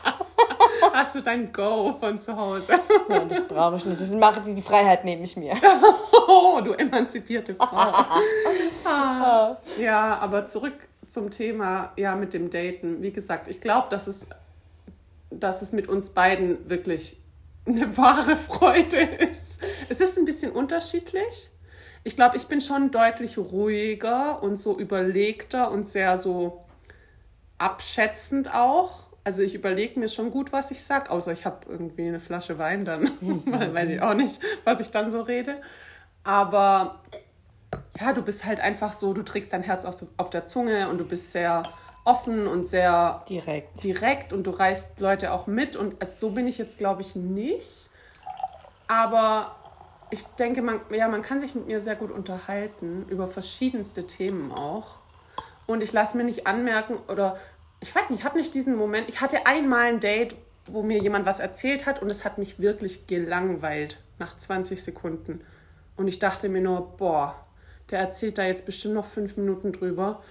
[0.94, 2.80] Hast du dein Go von zu Hause?
[3.10, 4.02] Ja, das brauche ich nicht.
[4.02, 5.56] Das mache die, die Freiheit nehme ich mir.
[6.34, 7.68] Oh, du emanzipierte Frau.
[8.86, 9.58] Ah.
[9.78, 10.74] Ja, aber zurück
[11.08, 13.02] zum Thema, ja, mit dem Daten.
[13.02, 14.28] Wie gesagt, ich glaube, dass es,
[15.30, 17.18] dass es mit uns beiden wirklich
[17.66, 19.60] eine wahre Freude ist.
[19.90, 21.52] Es ist ein bisschen unterschiedlich.
[22.04, 26.66] Ich glaube, ich bin schon deutlich ruhiger und so überlegter und sehr so
[27.58, 29.11] abschätzend auch.
[29.24, 32.58] Also ich überlege mir schon gut, was ich sag, außer ich habe irgendwie eine Flasche
[32.58, 33.12] Wein, dann
[33.46, 35.62] weiß ich auch nicht, was ich dann so rede.
[36.24, 37.02] Aber
[38.00, 40.98] ja, du bist halt einfach so, du trägst dein Herz auf, auf der Zunge und
[40.98, 41.64] du bist sehr
[42.04, 43.84] offen und sehr Direkt.
[43.84, 45.76] direkt und du reißt Leute auch mit.
[45.76, 47.90] Und also so bin ich jetzt, glaube ich, nicht.
[48.88, 49.56] Aber
[50.10, 54.52] ich denke, man, ja, man kann sich mit mir sehr gut unterhalten, über verschiedenste Themen
[54.52, 55.00] auch.
[55.68, 57.38] Und ich lasse mir nicht anmerken oder
[57.82, 59.10] ich weiß nicht, ich habe nicht diesen Moment.
[59.10, 60.36] Ich hatte einmal ein Date,
[60.68, 65.42] wo mir jemand was erzählt hat und es hat mich wirklich gelangweilt nach 20 Sekunden.
[65.98, 67.36] Und ich dachte mir nur, boah,
[67.90, 70.22] der erzählt da jetzt bestimmt noch fünf Minuten drüber.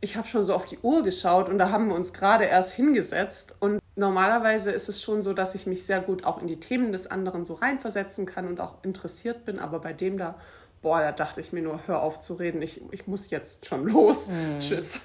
[0.00, 2.72] Ich habe schon so auf die Uhr geschaut und da haben wir uns gerade erst
[2.72, 3.54] hingesetzt.
[3.58, 6.92] Und normalerweise ist es schon so, dass ich mich sehr gut auch in die Themen
[6.92, 9.58] des anderen so reinversetzen kann und auch interessiert bin.
[9.58, 10.36] Aber bei dem da,
[10.80, 12.62] boah, da dachte ich mir nur, hör auf zu reden.
[12.62, 14.30] Ich, ich muss jetzt schon los.
[14.60, 15.00] Tschüss.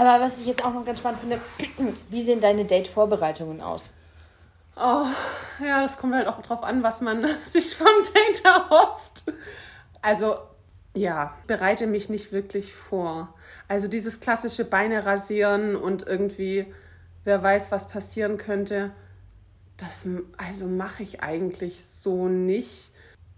[0.00, 1.38] Aber was ich jetzt auch noch ganz spannend finde,
[2.08, 3.90] wie sehen deine Date-Vorbereitungen aus?
[4.74, 5.04] Oh,
[5.62, 9.24] ja, das kommt halt auch drauf an, was man sich vom Date erhofft.
[10.00, 10.38] Also,
[10.94, 13.34] ja, bereite mich nicht wirklich vor.
[13.68, 16.72] Also dieses klassische Beine rasieren und irgendwie,
[17.24, 18.92] wer weiß, was passieren könnte,
[19.76, 20.08] das
[20.38, 22.92] also mache ich eigentlich so nicht,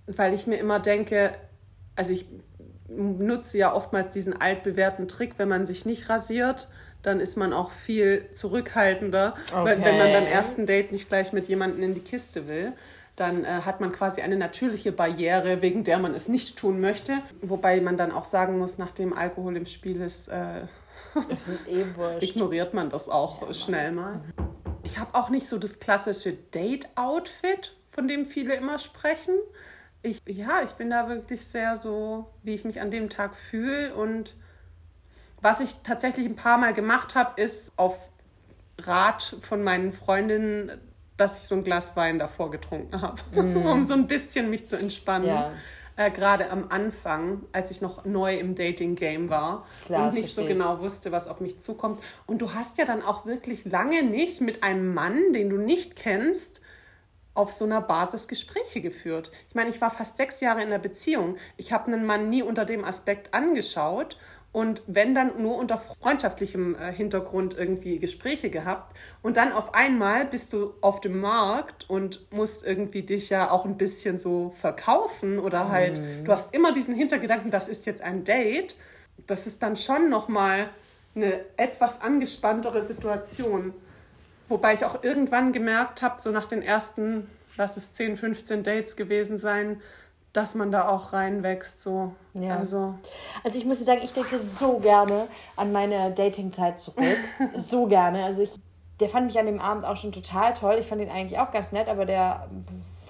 [0.07, 1.33] weil ich mir immer denke,
[1.97, 2.27] also ich
[2.97, 6.69] nutze ja oftmals diesen altbewährten Trick, wenn man sich nicht rasiert,
[7.03, 10.33] dann ist man auch viel zurückhaltender, wenn, wenn man beim Okay.
[10.33, 12.73] ersten Date nicht gleich mit jemandem in die Kiste will.
[13.17, 17.19] Dann äh, hat man quasi eine natürliche Barriere, wegen der man es nicht tun möchte.
[17.43, 20.63] Wobei man dann auch sagen muss, nachdem Alkohol im Spiel ist, äh,
[21.69, 21.85] eh
[22.21, 24.21] ignoriert man das auch schnell mal.
[24.85, 29.35] Ich habe auch nicht so das klassische Date-Outfit, von dem viele immer sprechen.
[30.03, 33.95] Ich, ja, ich bin da wirklich sehr so, wie ich mich an dem Tag fühle.
[33.95, 34.37] Und
[35.41, 38.11] was ich tatsächlich ein paar Mal gemacht habe, ist auf
[38.79, 40.73] Rat von meinen Freundinnen,
[41.17, 44.77] dass ich so ein Glas Wein davor getrunken habe, um so ein bisschen mich zu
[44.77, 45.29] entspannen.
[45.29, 45.53] Ja.
[45.97, 50.45] Äh, Gerade am Anfang, als ich noch neu im Dating-Game war Klar, und nicht so
[50.45, 52.03] genau wusste, was auf mich zukommt.
[52.27, 55.95] Und du hast ja dann auch wirklich lange nicht mit einem Mann, den du nicht
[55.95, 56.62] kennst,
[57.35, 59.33] auf so einer Basis Gespräche geführt.
[59.49, 61.37] Ich meine, ich war fast sechs Jahre in der Beziehung.
[61.57, 64.17] Ich habe einen Mann nie unter dem Aspekt angeschaut
[64.53, 68.95] und wenn dann nur unter freundschaftlichem äh, Hintergrund irgendwie Gespräche gehabt.
[69.23, 73.65] Und dann auf einmal bist du auf dem Markt und musst irgendwie dich ja auch
[73.65, 78.25] ein bisschen so verkaufen oder halt, du hast immer diesen Hintergedanken, das ist jetzt ein
[78.25, 78.77] Date.
[79.27, 80.69] Das ist dann schon nochmal
[81.15, 83.73] eine etwas angespanntere Situation.
[84.53, 88.97] Wobei ich auch irgendwann gemerkt habe, so nach den ersten, lass es 10, 15 Dates
[88.97, 89.81] gewesen sein,
[90.35, 91.81] dass man da auch reinwächst.
[91.81, 92.13] So.
[92.35, 92.59] Ja.
[92.59, 92.95] Also,
[93.45, 97.17] Also ich muss sagen, ich denke so gerne an meine Dating-Zeit zurück.
[97.57, 98.25] so gerne.
[98.25, 98.51] Also ich,
[99.01, 100.77] der fand mich an dem Abend auch schon total toll.
[100.79, 102.47] Ich fand ihn eigentlich auch ganz nett, aber der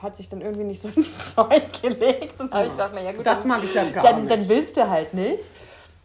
[0.01, 2.39] hat sich dann irgendwie nicht so ins Zeug gelegt.
[2.41, 4.31] Und habe ich gedacht, naja gut, das dann, mag ich ja gar dann, nicht.
[4.31, 5.43] dann willst du halt nicht.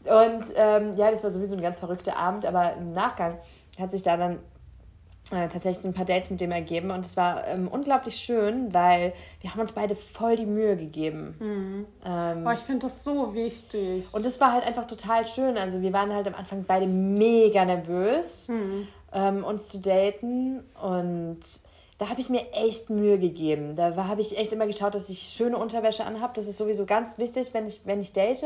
[0.03, 3.37] Und ähm, ja, das war sowieso ein ganz verrückter Abend, aber im Nachgang
[3.77, 4.39] hat sich da dann
[5.31, 9.13] äh, tatsächlich ein paar Dates mit dem ergeben und es war ähm, unglaublich schön, weil
[9.41, 11.85] wir haben uns beide voll die Mühe gegeben.
[12.05, 14.13] Ähm, Boah, ich finde das so wichtig.
[14.13, 15.57] und es war halt einfach total schön.
[15.57, 18.47] Also wir waren halt am Anfang beide mega nervös,
[19.13, 20.63] ähm, uns zu daten.
[20.81, 21.39] Und
[21.97, 23.75] da habe ich mir echt Mühe gegeben.
[23.75, 26.33] Da habe ich echt immer geschaut, dass ich schöne Unterwäsche anhabe.
[26.35, 28.43] Das ist sowieso ganz wichtig, wenn ich, wenn ich date.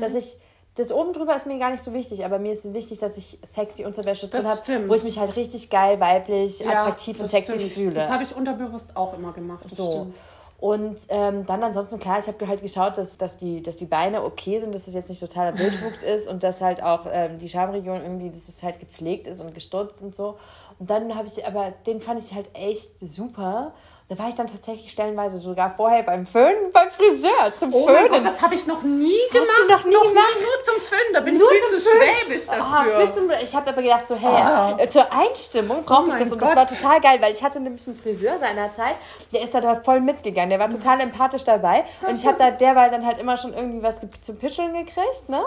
[0.00, 0.36] Dass ich,
[0.76, 3.38] das oben drüber ist mir gar nicht so wichtig, aber mir ist wichtig, dass ich
[3.44, 7.54] sexy Unterwäsche drin habe, wo ich mich halt richtig geil, weiblich, Ja, attraktiv und sexy
[7.54, 7.72] stimmt.
[7.72, 7.94] fühle.
[7.94, 9.64] Das habe ich unterbewusst auch immer gemacht.
[9.64, 9.90] Das So.
[9.90, 10.14] stimmt.
[10.58, 14.22] Und ähm, dann ansonsten, klar, ich habe halt geschaut, dass, dass, die, dass die Beine
[14.24, 17.48] okay sind, dass es jetzt nicht totaler Wildwuchs ist und dass halt auch ähm, die
[17.50, 20.36] Schamregion irgendwie, dass es halt gepflegt ist und gestutzt und so.
[20.78, 23.74] Und dann habe ich, aber den fand ich halt echt super.
[24.08, 27.96] Da war ich dann tatsächlich stellenweise sogar vorher beim Föhnen, beim Friseur zum Oh mein
[27.96, 28.10] Föhnen.
[28.12, 29.50] Gott, das habe ich noch nie gemacht.
[29.66, 30.36] du noch nie gemacht?
[30.40, 31.12] nur zum Föhnen.
[31.12, 32.02] Da bin Nur ich viel zu Föhnen?
[32.20, 33.00] schwäbisch Ah, dafür.
[33.00, 34.76] viel zum, ich habe aber gedacht, so, hey, Ah.
[34.78, 36.32] äh, zur Einstimmung brauche ich mein das.
[36.32, 36.56] Und das Gott.
[36.56, 38.94] war total geil, weil ich hatte nämlich einen Friseur seinerzeit,
[39.32, 40.50] der ist da, voll mitgegangen.
[40.50, 41.84] Der war total empathisch dabei.
[42.06, 45.42] Und ich habe da derweil dann halt immer schon irgendwie was zum Pischeln gekriegt, ne?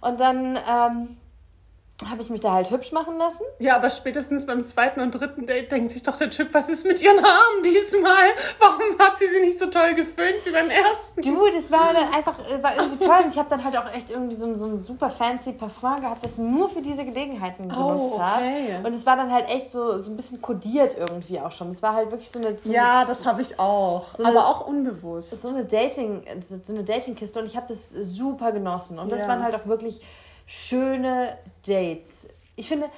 [0.00, 1.16] Und dann ähm,
[2.08, 3.44] habe ich mich da halt hübsch machen lassen.
[3.58, 6.86] Ja, aber spätestens beim zweiten und dritten Date denkt sich doch der Typ, was ist
[6.86, 8.14] mit ihren Haaren diesmal?
[8.58, 11.20] Warum hat sie sie nicht so toll geföhnt wie beim ersten?
[11.22, 13.16] Du, das war dann einfach, äh, war irgendwie toll.
[13.24, 16.00] Und ich habe dann halt auch echt irgendwie so, ein- so ein super fancy Parfum
[16.00, 18.44] gehabt, das nur für diese Gelegenheiten benutzt habe.
[18.44, 18.76] okay.
[18.82, 21.68] Und es war dann halt echt so, so ein bisschen kodiert irgendwie auch schon.
[21.70, 24.06] Es war halt wirklich so eine, so Ja, eine, das habe ich auch.
[24.18, 25.40] eine- aber auch unbewusst.
[25.42, 28.98] so eine Dating, so eine Datingkiste und ich habe das super genossen.
[28.98, 29.28] Und das Ja.
[29.28, 30.00] waren halt auch wirklich
[30.50, 32.28] schöne Dates.
[32.56, 32.88] Ich finde,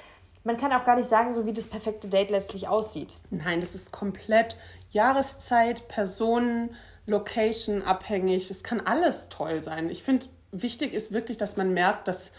[0.43, 3.19] man kann auch gar nicht sagen, so wie das perfekte Date letztlich aussieht.
[3.31, 4.57] Nein, das ist komplett
[4.91, 6.75] Jahreszeit, Personen,
[7.05, 8.51] Location abhängig.
[8.51, 9.91] Es kann alles toll sein.
[9.91, 12.33] Ich finde, wichtig ist wirklich, dass man merkt, dass,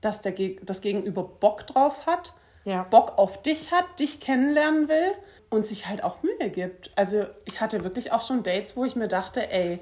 [0.00, 2.32] dass der, das Gegenüber Bock drauf hat,
[2.64, 2.84] Ja.
[2.84, 5.14] Bock auf dich hat, dich kennenlernen will
[5.50, 6.92] und sich halt auch Mühe gibt.
[6.94, 9.80] Also ich hatte wirklich auch schon Dates, wo ich mir dachte, ey,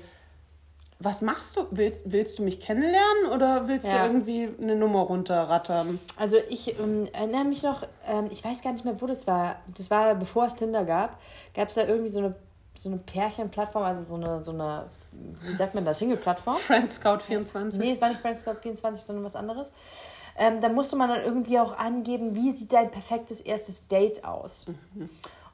[1.00, 1.66] was machst du?
[1.70, 3.98] Willst, willst du mich kennenlernen oder willst Ja.
[4.06, 6.00] du irgendwie eine Nummer runterrattern?
[6.16, 9.56] Also ich ähm, erinnere mich noch, ähm, ich weiß gar nicht mehr, wo das war.
[9.76, 11.18] Das war, bevor es Tinder gab,
[11.54, 12.34] gab es da irgendwie so eine,
[12.76, 14.86] so eine Pärchenplattform, also so eine, so eine,
[15.44, 16.56] wie sagt man das, Single-Plattform?
[16.56, 17.78] Friend Scout 24.
[17.80, 19.72] Nee, es war nicht Friends Club 24, sondern was anderes.
[20.36, 24.66] Ähm, da musste man dann irgendwie auch angeben, wie sieht dein perfektes erstes Date aus.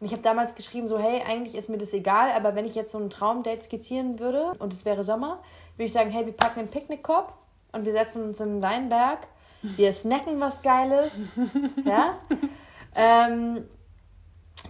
[0.05, 2.75] Und ich habe damals geschrieben, so, hey, eigentlich ist mir das egal, aber wenn ich
[2.75, 5.39] jetzt so ein Traumdate skizzieren würde und es wäre Sommer,
[5.77, 7.33] würde ich sagen, hey, wir packen einen Picknickkorb
[7.73, 9.21] und wir setzen uns in einen Weinberg,
[9.63, 11.31] wir snacken was Geiles,
[11.87, 12.19] ja,
[12.95, 13.67] ähm,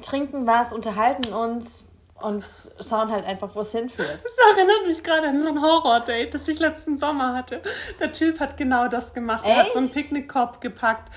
[0.03, 1.89] trinken was, unterhalten uns
[2.25, 2.45] und
[2.81, 4.23] schauen halt einfach, wo es hinführt.
[4.23, 7.63] Das erinnert mich gerade an so ein Horror-Date, das ich letzten Sommer hatte.
[8.01, 9.45] Der Typ hat genau das gemacht.
[9.47, 11.11] Er hat so einen Picknickkorb gepackt,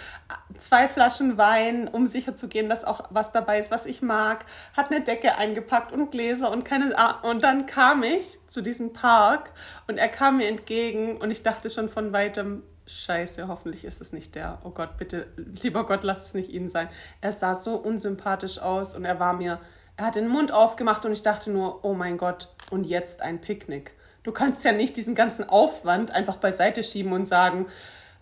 [0.57, 4.45] zwei Flaschen Wein, um sicher zu gehen, dass auch was dabei ist, was ich mag,
[4.75, 6.97] hat eine Decke eingepackt und Gläser und keine.
[6.97, 9.51] Ah, Und dann kam ich zu diesem Park
[9.87, 14.13] und er kam mir entgegen und ich dachte schon von weitem, Scheiße, hoffentlich ist es
[14.13, 14.59] nicht der.
[14.63, 15.27] Oh Gott, bitte,
[15.61, 16.87] lieber Gott, lass es nicht ihn sein.
[17.19, 19.59] Er sah so unsympathisch aus und er war mir,
[19.97, 23.41] er hat den Mund aufgemacht und ich dachte nur, oh mein Gott, und jetzt ein
[23.41, 23.91] Picknick.
[24.23, 27.67] Du kannst ja nicht diesen ganzen Aufwand einfach beiseite schieben und sagen,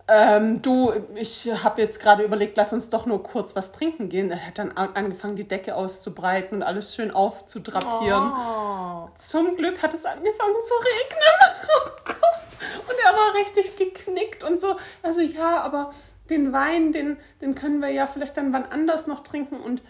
[0.08, 4.30] ähm, du, ich habe jetzt gerade überlegt, lass uns doch nur kurz was trinken gehen.
[4.30, 8.32] Er hat dann an- angefangen, die Decke auszubreiten und alles schön aufzudrapieren.
[8.32, 9.10] Oh.
[9.16, 11.60] Zum Glück hat es angefangen zu regnen.
[11.78, 12.88] Oh Gott.
[12.88, 14.76] Und er war richtig geknickt und so.
[15.02, 15.92] Also ja, aber
[16.30, 19.60] den Wein, den, den können wir ja vielleicht dann wann anders noch trinken.
[19.60, 19.82] Und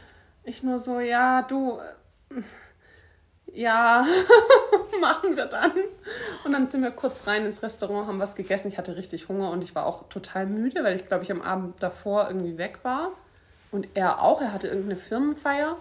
[0.46, 1.80] ich nur so, ja, du,
[2.30, 2.42] äh,
[3.54, 4.06] ja,
[5.02, 5.72] machen wir dann.
[6.44, 8.68] Und dann sind wir kurz rein ins Restaurant, haben was gegessen.
[8.68, 11.42] Ich hatte richtig Hunger und ich war auch total müde, weil ich glaube, ich am
[11.42, 13.12] Abend davor irgendwie weg war.
[13.72, 15.78] Und er auch, er hatte irgendeine Firmenfeier.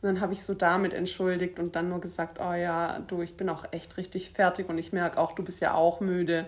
[0.00, 3.36] Und dann habe ich so damit entschuldigt und dann nur gesagt, oh ja, du, ich
[3.36, 6.46] bin auch echt richtig fertig und ich merke auch, du bist ja auch müde.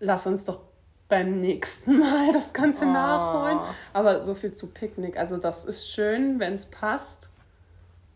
[0.00, 0.60] Lass uns doch
[1.08, 3.58] beim nächsten Mal das Ganze nachholen.
[3.92, 5.16] Aber so viel zu Picknick.
[5.16, 7.28] Also das ist schön, wenn es passt.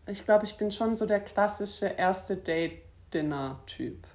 [0.07, 4.05] Ich glaube, ich bin schon so der klassische erste Date-Dinner-Typ.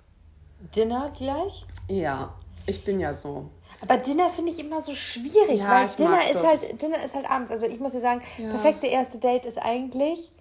[0.74, 1.64] Dinner gleich?
[1.88, 2.34] Ja,
[2.66, 3.48] ich bin ja so.
[3.80, 6.44] Aber Dinner finde ich immer so schwierig, Ja, weil ich Dinner ist, das.
[6.44, 7.50] halt, Dinner ist halt abends.
[7.52, 8.50] Also ich muss dir sagen, Ja.
[8.50, 10.32] perfekte erste Date ist eigentlich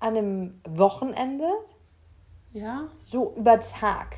[0.00, 1.48] an einem Wochenende,
[2.52, 2.88] Ja?
[3.00, 4.16] so über Tag.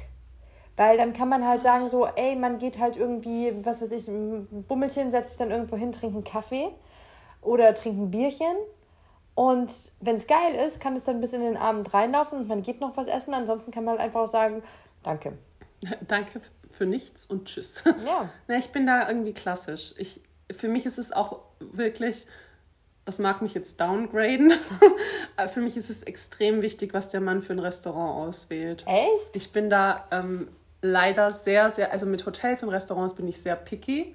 [0.76, 4.08] Weil dann kann man halt sagen, so, ey, man geht halt irgendwie, was weiß ich,
[4.08, 6.68] ein Bummelchen, setzt sich dann irgendwo hin, trinkt einen Kaffee
[7.40, 8.56] oder trinkt ein Bierchen.
[9.34, 12.62] Und wenn es geil ist, kann es dann bis in den Abend reinlaufen und man
[12.62, 13.34] geht noch was essen.
[13.34, 14.62] Ansonsten kann man halt einfach auch sagen,
[15.02, 15.36] danke.
[16.08, 17.82] Danke für nichts und tschüss.
[18.04, 18.30] Ja.
[18.48, 19.94] Na, ich bin da irgendwie klassisch.
[19.98, 22.26] Ich, für mich ist es auch wirklich,
[23.04, 24.52] das mag mich jetzt downgraden,
[25.36, 28.84] aber für mich ist es extrem wichtig, was der Mann für ein Restaurant auswählt.
[28.86, 29.36] Echt?
[29.36, 30.48] Ich bin da ähm,
[30.86, 34.14] leider sehr, sehr, also mit Hotels und Restaurants bin ich sehr picky.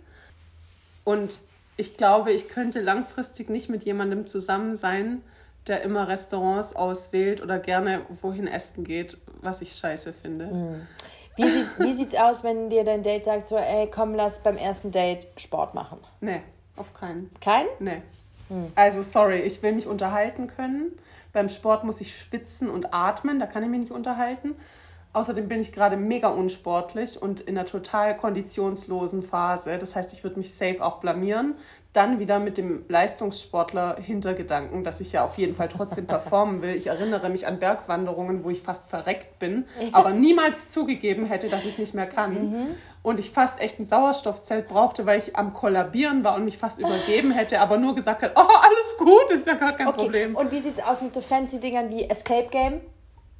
[1.04, 1.40] Und
[1.78, 5.22] ich glaube, ich könnte langfristig nicht mit jemandem zusammen sein,
[5.68, 10.88] der immer Restaurants auswählt oder gerne wohin essen geht, was ich scheiße finde.
[11.36, 14.58] Wie sieht's, wie sieht's aus, wenn dir dein Date sagt, so, ey, komm, lass beim
[14.58, 16.00] ersten Date Sport machen?
[16.20, 16.42] Nee,
[16.76, 17.32] auf keinen.
[17.40, 17.66] Kein?
[17.80, 18.02] Nee.
[18.76, 20.92] Also sorry, ich will mich unterhalten können.
[21.32, 24.56] Beim Sport muss ich schwitzen und atmen, da kann ich mich nicht unterhalten.
[25.14, 29.78] Außerdem bin ich gerade mega unsportlich und in einer total konditionslosen Phase.
[29.78, 31.56] Das heißt, ich würde mich safe auch blamieren.
[31.92, 36.74] Dann wieder mit dem Leistungssportler Hintergedanken, dass ich ja auf jeden Fall trotzdem performen will.
[36.76, 41.66] Ich erinnere mich an Bergwanderungen, wo ich fast verreckt bin, aber niemals zugegeben hätte, dass
[41.66, 42.78] ich nicht mehr kann.
[43.04, 46.80] Und ich fast echt ein Sauerstoffzelt brauchte, weil ich am Kollabieren war und mich fast
[46.80, 49.98] übergeben hätte, aber nur gesagt hat, oh, alles gut, ist ja gar kein Okay.
[50.04, 50.36] Problem.
[50.38, 52.80] Und wie sieht's aus mit so fancy Dingern wie Escape Game?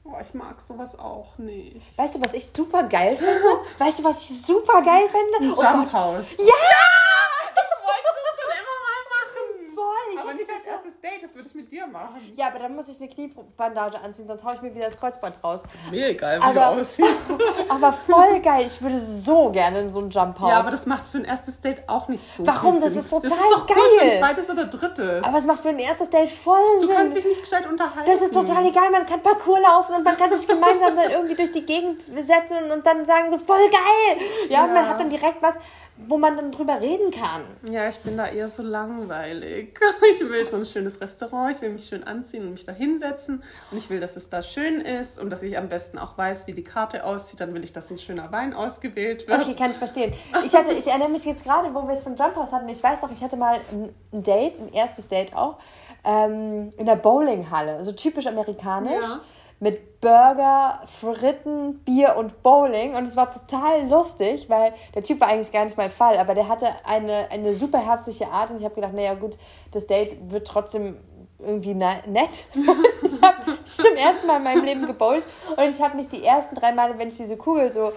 [0.04, 1.98] Oh, ich mag sowas auch nicht.
[1.98, 3.60] Weißt du, was ich super geil finde?
[3.78, 5.52] weißt du, was ich super geil finde?
[5.52, 6.32] Oh Gott, Jump House.
[6.38, 6.44] ja!
[6.44, 9.76] Ich wollte das schon immer mal machen.
[9.76, 12.32] Voll, ich Aber hätte nicht das als erstes Date, das würde ich mit dir machen.
[12.36, 15.36] Ja, aber dann muss ich eine Kniebandage anziehen, sonst hau ich mir wieder das Kreuzband
[15.44, 15.64] raus.
[15.92, 17.34] Mir egal, wie Aber- du aussiehst.
[17.70, 18.66] Aber voll geil.
[18.66, 20.50] Ich würde so gerne in so ein Jump House.
[20.50, 22.74] Ja, aber das macht für ein erstes Date auch nicht so Warum?
[22.76, 24.12] viel Das ist total Das ist doch cool für geil.
[24.12, 25.24] ein zweites oder drittes.
[25.26, 26.96] Aber es macht für ein erstes Date voll du Sinn.
[26.96, 28.10] kannst dich nicht gescheit unterhalten.
[28.12, 28.90] das ist total egal.
[28.92, 32.72] Man kann Parcours laufen und man kann sich gemeinsam dann irgendwie durch die Gegend setzen
[32.72, 34.18] und dann sagen so voll geil.
[34.50, 34.90] Ja, und man Ja.
[34.90, 35.60] hat dann direkt was,
[36.08, 37.44] wo man dann drüber reden kann.
[37.72, 39.80] Ja, ich bin da eher so langweilig.
[40.12, 43.44] Ich will so ein schönes Restaurant, ich will mich schön anziehen und mich da hinsetzen.
[43.72, 46.48] Und ich will, dass es da schön ist und dass ich am besten auch weiß,
[46.48, 47.40] wie die Karte aussieht.
[47.40, 49.42] Dann will ich, dass ein schöner Wein ausgewählt wird.
[49.42, 50.14] Okay, kann ich verstehen.
[50.44, 52.68] Ich, hatte, ich erinnere mich jetzt gerade, wo wir es von Jump House hatten.
[52.70, 55.58] Ich weiß noch, ich hatte mal ein Date, ein erstes Date auch,
[56.04, 57.84] ähm, in der Bowlinghalle.
[57.84, 59.02] So typisch amerikanisch.
[59.02, 59.22] Ja.
[59.62, 62.96] Mit Burger, Fritten, Bier und Bowling.
[62.96, 66.34] Und es war total lustig, weil der Typ war eigentlich gar nicht mein Fall, aber
[66.34, 68.52] der hatte eine, eine super herzliche Art.
[68.52, 69.38] Und ich habe gedacht, naja, gut,
[69.72, 70.98] das Date wird trotzdem
[71.40, 72.46] irgendwie nett.
[73.22, 75.24] ich habe zum ersten Mal in meinem Leben gebowlt
[75.56, 77.94] und ich habe mich die ersten drei Male, wenn ich diese Kugel so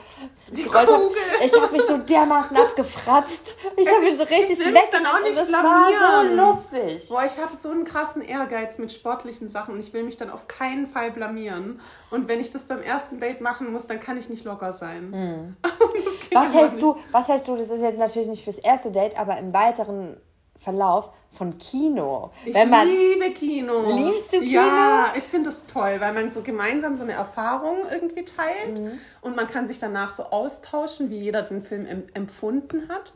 [0.53, 1.11] gerollt habe,
[1.45, 3.57] ich habe mich so dermaßen abgefratzt.
[3.77, 6.37] Ich habe mich so ich richtig mich weg dann auch und nicht das war blamieren.
[6.39, 7.09] so lustig.
[7.09, 10.31] Boah, ich habe so einen krassen Ehrgeiz mit sportlichen Sachen und ich will mich dann
[10.31, 11.81] auf keinen Fall blamieren.
[12.11, 15.57] Und wenn ich das beim ersten Date machen muss, dann kann ich nicht locker sein.
[16.05, 16.83] Das geht Was hältst nicht.
[16.85, 20.21] du, was hältst du, das ist jetzt natürlich nicht fürs erste Date, aber im weiteren
[20.65, 22.31] Verlauf von Kino?
[22.45, 23.83] Ich man, liebe Kino.
[24.11, 24.53] Liebst du Kino?
[24.63, 28.99] Ja, ich finde das toll, weil man so gemeinsam so eine Erfahrung irgendwie teilt Mhm.
[29.21, 33.13] und man kann sich danach so austauschen, wie jeder den Film em empfunden hat.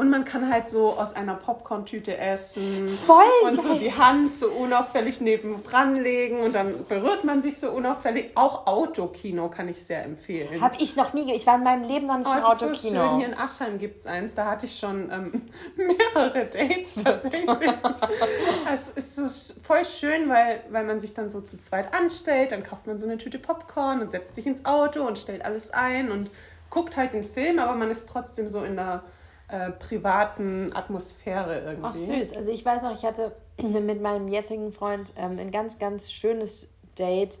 [0.00, 3.78] Und man kann halt so aus einer Popcorn-Tüte essen Voll und so geil.
[3.80, 8.30] die Hand so unauffällig neben dran legen und dann berührt man sich so unauffällig.
[8.34, 10.60] Auch Autokino kann ich sehr empfehlen.
[10.62, 12.60] habe ich noch nie, ich war in meinem Leben noch nicht Oh, im es ist
[12.60, 13.08] so Autokino.
[13.10, 13.16] schön.
[13.18, 14.34] Hier in Aschheim gibt es eins.
[14.34, 15.42] Da hatte ich schon ähm,
[15.76, 17.46] mehrere Dates tatsächlich.
[18.72, 22.52] es ist so voll schön, weil, weil man sich dann so zu zweit anstellt.
[22.52, 25.72] Dann kauft man so eine Tüte Popcorn und setzt sich ins Auto und stellt alles
[25.74, 26.30] ein und
[26.70, 29.02] guckt halt den Film, aber man ist trotzdem so in der
[29.50, 31.88] äh, privaten Atmosphäre irgendwie.
[31.90, 32.36] Ach süß.
[32.36, 33.32] Also ich weiß noch, ich hatte
[33.62, 37.38] mit meinem jetzigen Freund ähm, ein ganz, ganz schönes Date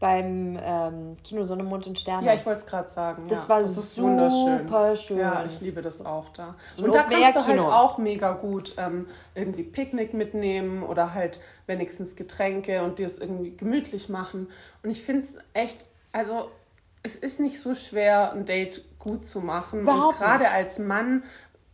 [0.00, 2.24] beim ähm, Kino Sonne, Mond und Sterne.
[2.24, 3.26] Ja, ich wollte es gerade sagen.
[3.28, 3.48] Das ja.
[3.48, 5.18] war ist super schön.
[5.18, 6.54] Ja, ich liebe das auch da.
[6.70, 11.40] So und da kannst du halt auch mega gut ähm, irgendwie Picknick mitnehmen oder halt
[11.66, 14.48] wenigstens Getränke und dir es irgendwie gemütlich machen.
[14.84, 16.48] Und ich finde es echt, also
[17.02, 19.80] es ist nicht so schwer, ein Date gut zu machen.
[19.80, 21.24] Überhaupt und gerade als Mann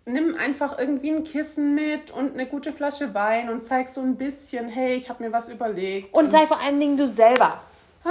[0.06, 4.16] nimm einfach irgendwie ein Kissen mit und eine gute Flasche Wein und zeig so ein
[4.16, 6.12] bisschen, hey, ich habe mir was überlegt.
[6.14, 7.60] Und sei vor allen Dingen du selber.
[8.04, 8.10] Ah,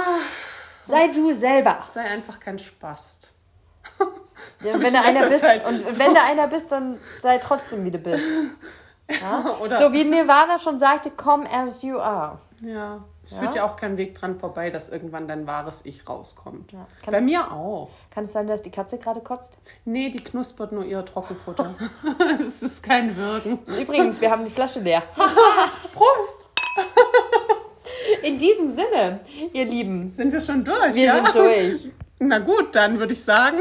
[0.86, 1.86] Sei du selber.
[1.90, 3.32] sei einfach kein Spast.
[4.62, 7.38] Ja, wenn du in einer bist, Zeit und so- wenn du einer bist, dann sei
[7.38, 8.28] trotzdem wie du bist.
[9.20, 9.44] Ja?
[9.78, 12.38] So wie Nirvana schon sagte, come as you are.
[12.62, 13.38] Ja, es Ja?
[13.38, 16.72] führt ja auch kein Weg dran vorbei, dass irgendwann dein wahres Ich rauskommt.
[16.72, 16.86] Ja.
[17.10, 17.88] Bei mir auch.
[18.10, 19.56] Kann es sein, dass die Katze gerade kotzt?
[19.84, 21.74] Nee, die knuspert nur ihr Trockenfutter.
[22.40, 23.58] es ist kein Würgen.
[23.80, 25.02] Übrigens, wir haben die Flasche leer.
[25.94, 26.44] Prost!
[28.22, 29.20] In diesem Sinne,
[29.52, 30.94] ihr Lieben, Sind wir schon durch?
[30.94, 31.14] wir ja?
[31.14, 31.90] sind durch.
[32.18, 33.58] Na gut, dann würde ich sagen.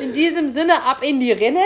[0.00, 1.64] In diesem Sinne, ab in die Rinne.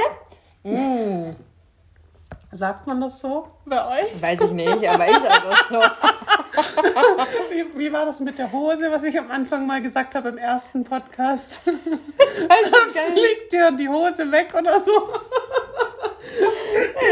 [2.51, 4.23] Sagt man das so bei euch?
[4.23, 5.81] Weiß ich nicht, aber ich sag das so.
[7.51, 10.39] Wie, wie war das mit der Hose, was ich am Anfang mal gesagt habe im
[10.39, 11.61] ersten Podcast?
[11.63, 14.93] Fliegt dir die Hose weg oder so?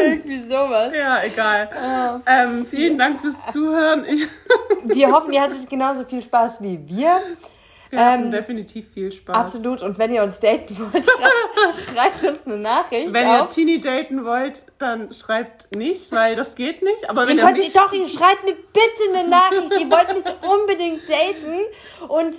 [0.03, 0.97] Irgendwie sowas.
[0.97, 2.23] Ja, egal.
[2.27, 4.05] Ähm, vielen Dank fürs Zuhören.
[4.85, 7.21] Wir hoffen, ihr hattet genauso viel Spaß wie wir.
[7.97, 9.37] Wir hatten Ähm, definitiv viel Spaß.
[9.37, 9.83] Absolut.
[9.83, 11.05] Und wenn ihr uns daten wollt,
[11.75, 13.13] schrei schreibt uns eine Nachricht.
[13.13, 13.49] Wenn ihr auf.
[13.51, 17.09] Teenie daten wollt, dann schreibt nicht, weil das geht nicht.
[17.11, 19.73] Aber wenn Ihr ihr könnt nicht, doch, ihr schreibt mir bitte eine Nachricht.
[19.81, 21.61] ihr wollt mich unbedingt daten.
[22.09, 22.37] Und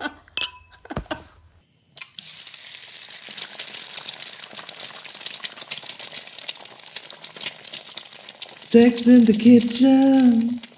[8.73, 10.72] Sex in the kitchen.